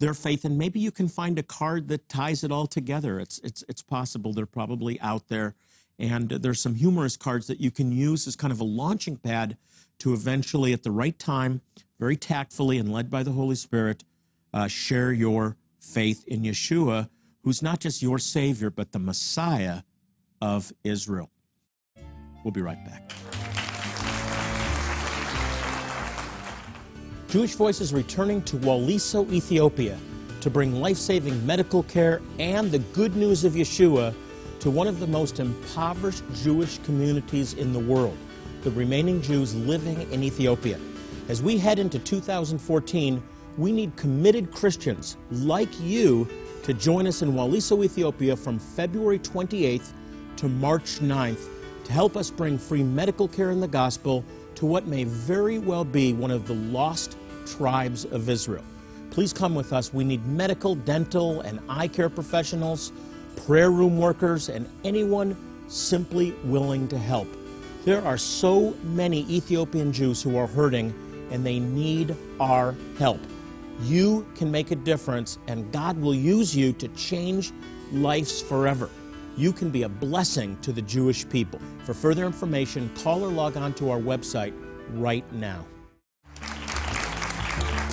their 0.00 0.14
faith, 0.14 0.44
and 0.44 0.56
maybe 0.56 0.80
you 0.80 0.90
can 0.90 1.08
find 1.08 1.38
a 1.38 1.42
card 1.42 1.88
that 1.88 2.08
ties 2.08 2.44
it 2.44 2.52
all 2.52 2.66
together. 2.66 3.18
It's, 3.18 3.38
it's, 3.40 3.64
it's 3.68 3.82
possible. 3.82 4.32
They're 4.32 4.46
probably 4.46 5.00
out 5.00 5.28
there. 5.28 5.54
And 5.98 6.28
there's 6.28 6.60
some 6.60 6.76
humorous 6.76 7.16
cards 7.16 7.48
that 7.48 7.60
you 7.60 7.72
can 7.72 7.90
use 7.90 8.26
as 8.28 8.36
kind 8.36 8.52
of 8.52 8.60
a 8.60 8.64
launching 8.64 9.16
pad 9.16 9.56
to 9.98 10.12
eventually, 10.12 10.72
at 10.72 10.84
the 10.84 10.92
right 10.92 11.18
time, 11.18 11.60
very 11.98 12.16
tactfully 12.16 12.78
and 12.78 12.92
led 12.92 13.10
by 13.10 13.24
the 13.24 13.32
Holy 13.32 13.56
Spirit, 13.56 14.04
uh, 14.54 14.68
share 14.68 15.12
your 15.12 15.56
faith 15.80 16.24
in 16.28 16.42
Yeshua 16.42 17.08
who's 17.48 17.62
not 17.62 17.80
just 17.80 18.02
your 18.02 18.18
Savior, 18.18 18.68
but 18.68 18.92
the 18.92 18.98
Messiah 18.98 19.80
of 20.42 20.72
Israel. 20.84 21.30
We'll 22.44 22.52
be 22.52 22.62
right 22.62 22.84
back. 22.84 23.10
Jewish 27.28 27.56
Voices 27.56 27.92
returning 27.92 28.40
to 28.44 28.56
Waliso, 28.56 29.30
Ethiopia 29.30 29.98
to 30.40 30.48
bring 30.48 30.80
life 30.80 30.96
saving 30.96 31.44
medical 31.44 31.82
care 31.82 32.22
and 32.38 32.70
the 32.70 32.78
good 32.78 33.16
news 33.16 33.44
of 33.44 33.52
Yeshua 33.52 34.14
to 34.60 34.70
one 34.70 34.86
of 34.86 34.98
the 34.98 35.06
most 35.06 35.38
impoverished 35.38 36.22
Jewish 36.42 36.78
communities 36.78 37.52
in 37.52 37.74
the 37.74 37.78
world, 37.78 38.16
the 38.62 38.70
remaining 38.70 39.20
Jews 39.20 39.54
living 39.54 40.10
in 40.10 40.22
Ethiopia. 40.22 40.80
As 41.28 41.42
we 41.42 41.58
head 41.58 41.78
into 41.78 41.98
2014, 41.98 43.22
we 43.58 43.72
need 43.72 43.94
committed 43.96 44.50
Christians 44.50 45.18
like 45.30 45.78
you 45.82 46.26
to 46.62 46.72
join 46.72 47.06
us 47.06 47.20
in 47.20 47.34
Waliso, 47.34 47.84
Ethiopia 47.84 48.36
from 48.36 48.58
February 48.58 49.18
28th 49.18 49.92
to 50.36 50.48
March 50.48 51.00
9th 51.00 51.46
to 51.84 51.92
help 51.92 52.16
us 52.16 52.30
bring 52.30 52.56
free 52.56 52.82
medical 52.82 53.28
care 53.28 53.50
and 53.50 53.62
the 53.62 53.68
gospel 53.68 54.24
to 54.54 54.66
what 54.66 54.88
may 54.88 55.04
very 55.04 55.60
well 55.60 55.84
be 55.84 56.12
one 56.12 56.32
of 56.32 56.48
the 56.48 56.54
lost 56.54 57.16
tribes 57.56 58.04
of 58.04 58.28
Israel. 58.28 58.64
Please 59.10 59.32
come 59.32 59.54
with 59.54 59.72
us. 59.72 59.92
We 59.92 60.04
need 60.04 60.24
medical, 60.26 60.74
dental, 60.74 61.40
and 61.40 61.60
eye 61.68 61.88
care 61.88 62.10
professionals, 62.10 62.92
prayer 63.46 63.70
room 63.70 63.98
workers, 63.98 64.48
and 64.48 64.68
anyone 64.84 65.36
simply 65.68 66.32
willing 66.44 66.88
to 66.88 66.98
help. 66.98 67.28
There 67.84 68.04
are 68.04 68.18
so 68.18 68.74
many 68.82 69.20
Ethiopian 69.30 69.92
Jews 69.92 70.22
who 70.22 70.36
are 70.36 70.46
hurting 70.46 70.92
and 71.30 71.44
they 71.44 71.58
need 71.58 72.16
our 72.40 72.74
help. 72.98 73.20
You 73.82 74.26
can 74.34 74.50
make 74.50 74.70
a 74.72 74.76
difference, 74.76 75.38
and 75.46 75.70
God 75.72 75.98
will 76.00 76.14
use 76.14 76.56
you 76.56 76.72
to 76.74 76.88
change 76.88 77.52
lives 77.92 78.42
forever. 78.42 78.90
You 79.36 79.52
can 79.52 79.70
be 79.70 79.84
a 79.84 79.88
blessing 79.88 80.58
to 80.62 80.72
the 80.72 80.82
Jewish 80.82 81.28
people. 81.28 81.60
For 81.84 81.94
further 81.94 82.26
information, 82.26 82.90
call 83.02 83.24
or 83.24 83.28
log 83.28 83.56
on 83.56 83.72
to 83.74 83.90
our 83.90 83.98
website 83.98 84.52
right 84.94 85.24
now. 85.32 85.64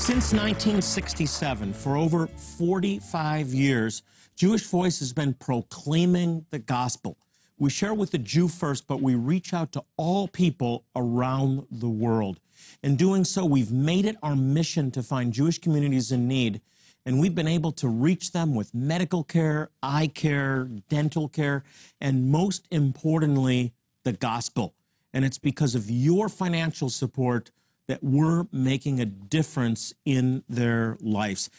Since 0.05 0.33
1967, 0.33 1.73
for 1.73 1.97
over 1.97 2.27
45 2.27 3.47
years, 3.47 4.03
Jewish 4.35 4.61
Voice 4.67 4.99
has 4.99 5.13
been 5.13 5.33
proclaiming 5.33 6.45
the 6.51 6.59
gospel. 6.59 7.17
We 7.57 7.71
share 7.71 7.95
with 7.95 8.11
the 8.11 8.19
Jew 8.19 8.47
first, 8.47 8.85
but 8.85 9.01
we 9.01 9.15
reach 9.15 9.51
out 9.51 9.71
to 9.71 9.83
all 9.97 10.27
people 10.27 10.85
around 10.95 11.65
the 11.71 11.89
world. 11.89 12.39
In 12.83 12.97
doing 12.97 13.23
so, 13.23 13.45
we've 13.45 13.71
made 13.71 14.05
it 14.05 14.15
our 14.21 14.35
mission 14.35 14.91
to 14.91 15.01
find 15.01 15.33
Jewish 15.33 15.57
communities 15.57 16.11
in 16.11 16.27
need, 16.27 16.61
and 17.03 17.19
we've 17.19 17.33
been 17.33 17.47
able 17.47 17.71
to 17.71 17.87
reach 17.87 18.31
them 18.31 18.53
with 18.53 18.75
medical 18.75 19.23
care, 19.23 19.71
eye 19.81 20.11
care, 20.13 20.69
dental 20.87 21.27
care, 21.27 21.63
and 21.99 22.29
most 22.29 22.67
importantly, 22.69 23.73
the 24.03 24.13
gospel. 24.13 24.75
And 25.15 25.25
it's 25.25 25.39
because 25.39 25.73
of 25.73 25.89
your 25.89 26.29
financial 26.29 26.91
support 26.91 27.49
that 27.87 28.03
we're 28.03 28.45
making 28.51 28.99
a 28.99 29.05
difference 29.05 29.93
in 30.05 30.43
their 30.49 30.97
lives. 31.01 31.49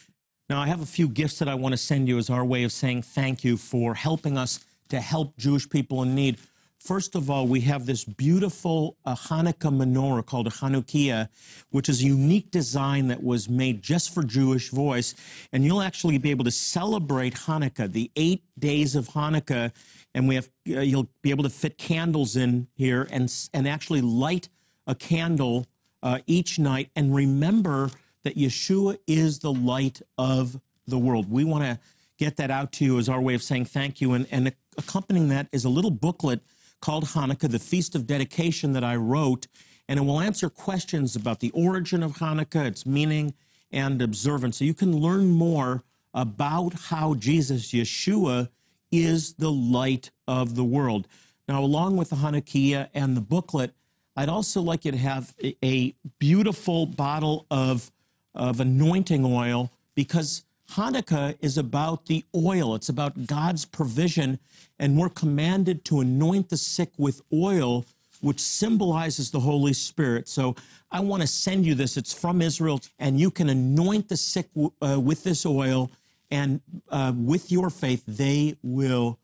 Now, 0.49 0.61
I 0.61 0.67
have 0.67 0.81
a 0.81 0.85
few 0.85 1.09
gifts 1.09 1.39
that 1.39 1.49
I 1.49 1.55
want 1.55 1.73
to 1.73 1.77
send 1.77 2.07
you 2.07 2.17
as 2.17 2.29
our 2.29 2.45
way 2.45 2.63
of 2.63 2.71
saying 2.71 3.01
thank 3.01 3.43
you 3.43 3.57
for 3.57 3.95
helping 3.95 4.37
us 4.37 4.63
to 4.89 5.01
help 5.01 5.35
Jewish 5.37 5.69
people 5.69 6.01
in 6.03 6.15
need. 6.15 6.37
First 6.79 7.15
of 7.15 7.29
all, 7.29 7.47
we 7.47 7.61
have 7.61 7.85
this 7.85 8.05
beautiful 8.05 8.95
uh, 9.03 9.15
Hanukkah 9.15 9.75
menorah 9.75 10.25
called 10.25 10.47
a 10.47 10.51
Chanukiah, 10.51 11.27
which 11.71 11.89
is 11.89 12.01
a 12.01 12.05
unique 12.05 12.49
design 12.51 13.07
that 13.07 13.21
was 13.21 13.49
made 13.49 13.81
just 13.81 14.13
for 14.13 14.23
Jewish 14.23 14.69
voice. 14.69 15.15
And 15.51 15.65
you'll 15.65 15.81
actually 15.81 16.17
be 16.17 16.31
able 16.31 16.45
to 16.45 16.51
celebrate 16.51 17.33
Hanukkah, 17.33 17.91
the 17.91 18.09
eight 18.15 18.43
days 18.57 18.95
of 18.95 19.09
Hanukkah. 19.09 19.71
And 20.13 20.27
we 20.27 20.35
have, 20.35 20.49
uh, 20.69 20.79
you'll 20.79 21.09
be 21.21 21.31
able 21.31 21.43
to 21.43 21.49
fit 21.49 21.77
candles 21.77 22.37
in 22.37 22.67
here 22.75 23.07
and, 23.11 23.33
and 23.53 23.67
actually 23.67 24.01
light 24.01 24.47
a 24.85 24.95
candle 24.95 25.65
uh, 26.03 26.19
each 26.27 26.59
night 26.59 26.89
and 26.95 27.13
remember 27.13 27.91
that 28.23 28.35
Yeshua 28.35 28.97
is 29.07 29.39
the 29.39 29.51
light 29.51 30.01
of 30.17 30.59
the 30.87 30.97
world. 30.97 31.29
We 31.29 31.43
want 31.43 31.63
to 31.63 31.79
get 32.17 32.37
that 32.37 32.51
out 32.51 32.71
to 32.73 32.85
you 32.85 32.97
as 32.97 33.09
our 33.09 33.21
way 33.21 33.35
of 33.35 33.43
saying 33.43 33.65
thank 33.65 34.01
you. 34.01 34.13
And, 34.13 34.27
and 34.31 34.53
accompanying 34.77 35.29
that 35.29 35.47
is 35.51 35.65
a 35.65 35.69
little 35.69 35.91
booklet 35.91 36.41
called 36.81 37.05
Hanukkah, 37.05 37.49
the 37.49 37.59
Feast 37.59 37.95
of 37.95 38.07
Dedication 38.07 38.73
that 38.73 38.83
I 38.83 38.95
wrote, 38.95 39.47
and 39.87 39.99
it 39.99 40.03
will 40.03 40.19
answer 40.19 40.49
questions 40.49 41.15
about 41.15 41.39
the 41.39 41.51
origin 41.51 42.03
of 42.03 42.17
Hanukkah, 42.17 42.65
its 42.65 42.85
meaning, 42.85 43.33
and 43.71 44.01
observance. 44.01 44.57
So 44.57 44.65
you 44.65 44.73
can 44.73 44.97
learn 44.97 45.29
more 45.29 45.83
about 46.13 46.73
how 46.73 47.13
Jesus, 47.13 47.71
Yeshua, 47.71 48.49
is 48.91 49.33
the 49.35 49.51
light 49.51 50.11
of 50.27 50.55
the 50.55 50.63
world. 50.63 51.07
Now, 51.47 51.63
along 51.63 51.97
with 51.97 52.09
the 52.09 52.17
Chanukiah 52.17 52.89
and 52.93 53.15
the 53.15 53.21
booklet, 53.21 53.73
I'd 54.17 54.29
also 54.29 54.61
like 54.61 54.83
you 54.83 54.91
to 54.91 54.97
have 54.97 55.35
a, 55.63 55.93
beautiful 56.17 56.87
bottle 56.87 57.45
of, 57.51 57.91
of 58.33 58.59
anointing 58.59 59.23
oil 59.23 59.71
because 59.93 60.43
Hanukkah 60.71 61.37
is 61.39 61.57
about 61.59 62.07
the 62.07 62.25
oil, 62.35 62.73
it's 62.73 62.89
about 62.89 63.27
God's 63.27 63.63
provision, 63.63 64.39
and 64.79 64.97
we're 64.97 65.09
commanded 65.09 65.85
to 65.85 65.99
anoint 65.99 66.49
the 66.49 66.57
sick 66.57 66.89
with 66.97 67.21
oil, 67.31 67.85
which 68.21 68.39
symbolizes 68.39 69.29
the 69.29 69.39
Holy 69.39 69.73
Spirit. 69.73 70.27
So 70.27 70.55
I 70.89 70.99
want 71.01 71.21
to 71.21 71.27
send 71.27 71.65
you 71.67 71.75
this. 71.75 71.95
It's 71.95 72.13
from 72.13 72.41
Israel, 72.41 72.81
and 72.97 73.19
you 73.19 73.29
can 73.29 73.49
anoint 73.49 74.09
the 74.09 74.17
sick 74.17 74.47
uh, 74.81 74.99
with 74.99 75.23
this 75.23 75.45
oil, 75.45 75.91
and 76.31 76.61
uh, 76.89 77.13
with 77.15 77.51
your 77.51 77.69
faith, 77.69 78.03
they 78.07 78.57
will 78.63 79.19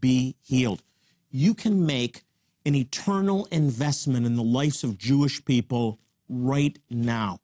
be 0.00 0.36
healed. 0.42 0.82
You 1.30 1.52
can 1.52 1.84
make 1.84 2.22
an 2.68 2.74
eternal 2.74 3.48
investment 3.50 4.26
in 4.26 4.36
the 4.36 4.42
lives 4.42 4.84
of 4.84 4.98
Jewish 4.98 5.42
people 5.46 5.98
right 6.28 6.78
now 6.90 7.40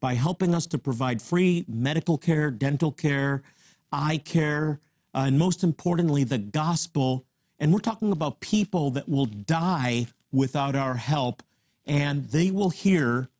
by 0.00 0.12
helping 0.12 0.54
us 0.54 0.66
to 0.66 0.76
provide 0.76 1.22
free 1.22 1.64
medical 1.66 2.18
care, 2.18 2.50
dental 2.50 2.92
care, 2.92 3.42
eye 3.90 4.20
care, 4.22 4.78
uh, 5.14 5.24
and 5.28 5.38
most 5.38 5.64
importantly, 5.64 6.24
the 6.24 6.36
gospel. 6.36 7.24
And 7.58 7.72
we're 7.72 7.78
talking 7.78 8.12
about 8.12 8.40
people 8.40 8.90
that 8.90 9.08
will 9.08 9.24
die 9.24 10.08
without 10.30 10.76
our 10.76 10.96
help, 10.96 11.42
and 11.86 12.26
they 12.26 12.50
will 12.50 12.68
hear 12.68 13.30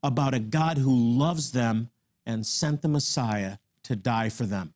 about 0.00 0.32
a 0.32 0.38
God 0.38 0.78
who 0.78 0.94
loves 0.94 1.50
them 1.50 1.90
and 2.24 2.46
sent 2.46 2.82
the 2.82 2.88
Messiah 2.88 3.56
to 3.82 3.96
die 3.96 4.28
for 4.28 4.44
them. 4.44 4.74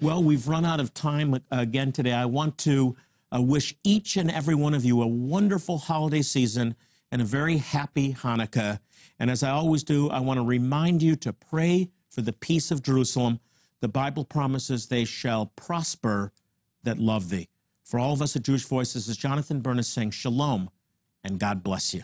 Well, 0.00 0.20
we've 0.20 0.48
run 0.48 0.64
out 0.64 0.80
of 0.80 0.94
time 0.94 1.40
again 1.52 1.92
today. 1.92 2.12
I 2.12 2.24
want 2.24 2.58
to 2.58 2.96
uh, 3.34 3.40
wish 3.40 3.74
each 3.84 4.16
and 4.16 4.30
every 4.30 4.54
one 4.54 4.74
of 4.74 4.84
you 4.84 5.02
a 5.02 5.06
wonderful 5.06 5.78
holiday 5.78 6.22
season 6.22 6.74
and 7.10 7.22
a 7.22 7.24
very 7.24 7.58
happy 7.58 8.14
Hanukkah. 8.14 8.80
And 9.18 9.30
as 9.30 9.42
I 9.42 9.50
always 9.50 9.82
do, 9.82 10.08
I 10.10 10.20
want 10.20 10.38
to 10.38 10.44
remind 10.44 11.02
you 11.02 11.16
to 11.16 11.32
pray 11.32 11.90
for 12.10 12.22
the 12.22 12.32
peace 12.32 12.70
of 12.70 12.82
Jerusalem. 12.82 13.40
The 13.80 13.88
Bible 13.88 14.24
promises 14.24 14.86
they 14.86 15.04
shall 15.04 15.46
prosper 15.46 16.32
that 16.82 16.98
love 16.98 17.30
thee. 17.30 17.48
For 17.84 17.98
all 17.98 18.12
of 18.12 18.20
us 18.20 18.36
at 18.36 18.42
Jewish 18.42 18.64
Voices, 18.64 19.08
is 19.08 19.16
Jonathan 19.16 19.60
Bernis 19.60 19.88
saying 19.88 20.10
shalom 20.10 20.70
and 21.24 21.38
God 21.38 21.62
bless 21.62 21.94
you. 21.94 22.02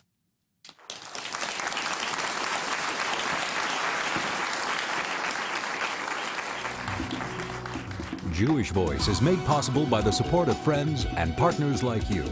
Jewish 8.34 8.72
Voice 8.72 9.06
is 9.06 9.22
made 9.22 9.38
possible 9.44 9.86
by 9.86 10.00
the 10.00 10.10
support 10.10 10.48
of 10.48 10.58
friends 10.58 11.06
and 11.16 11.36
partners 11.36 11.84
like 11.84 12.10
you. 12.10 12.24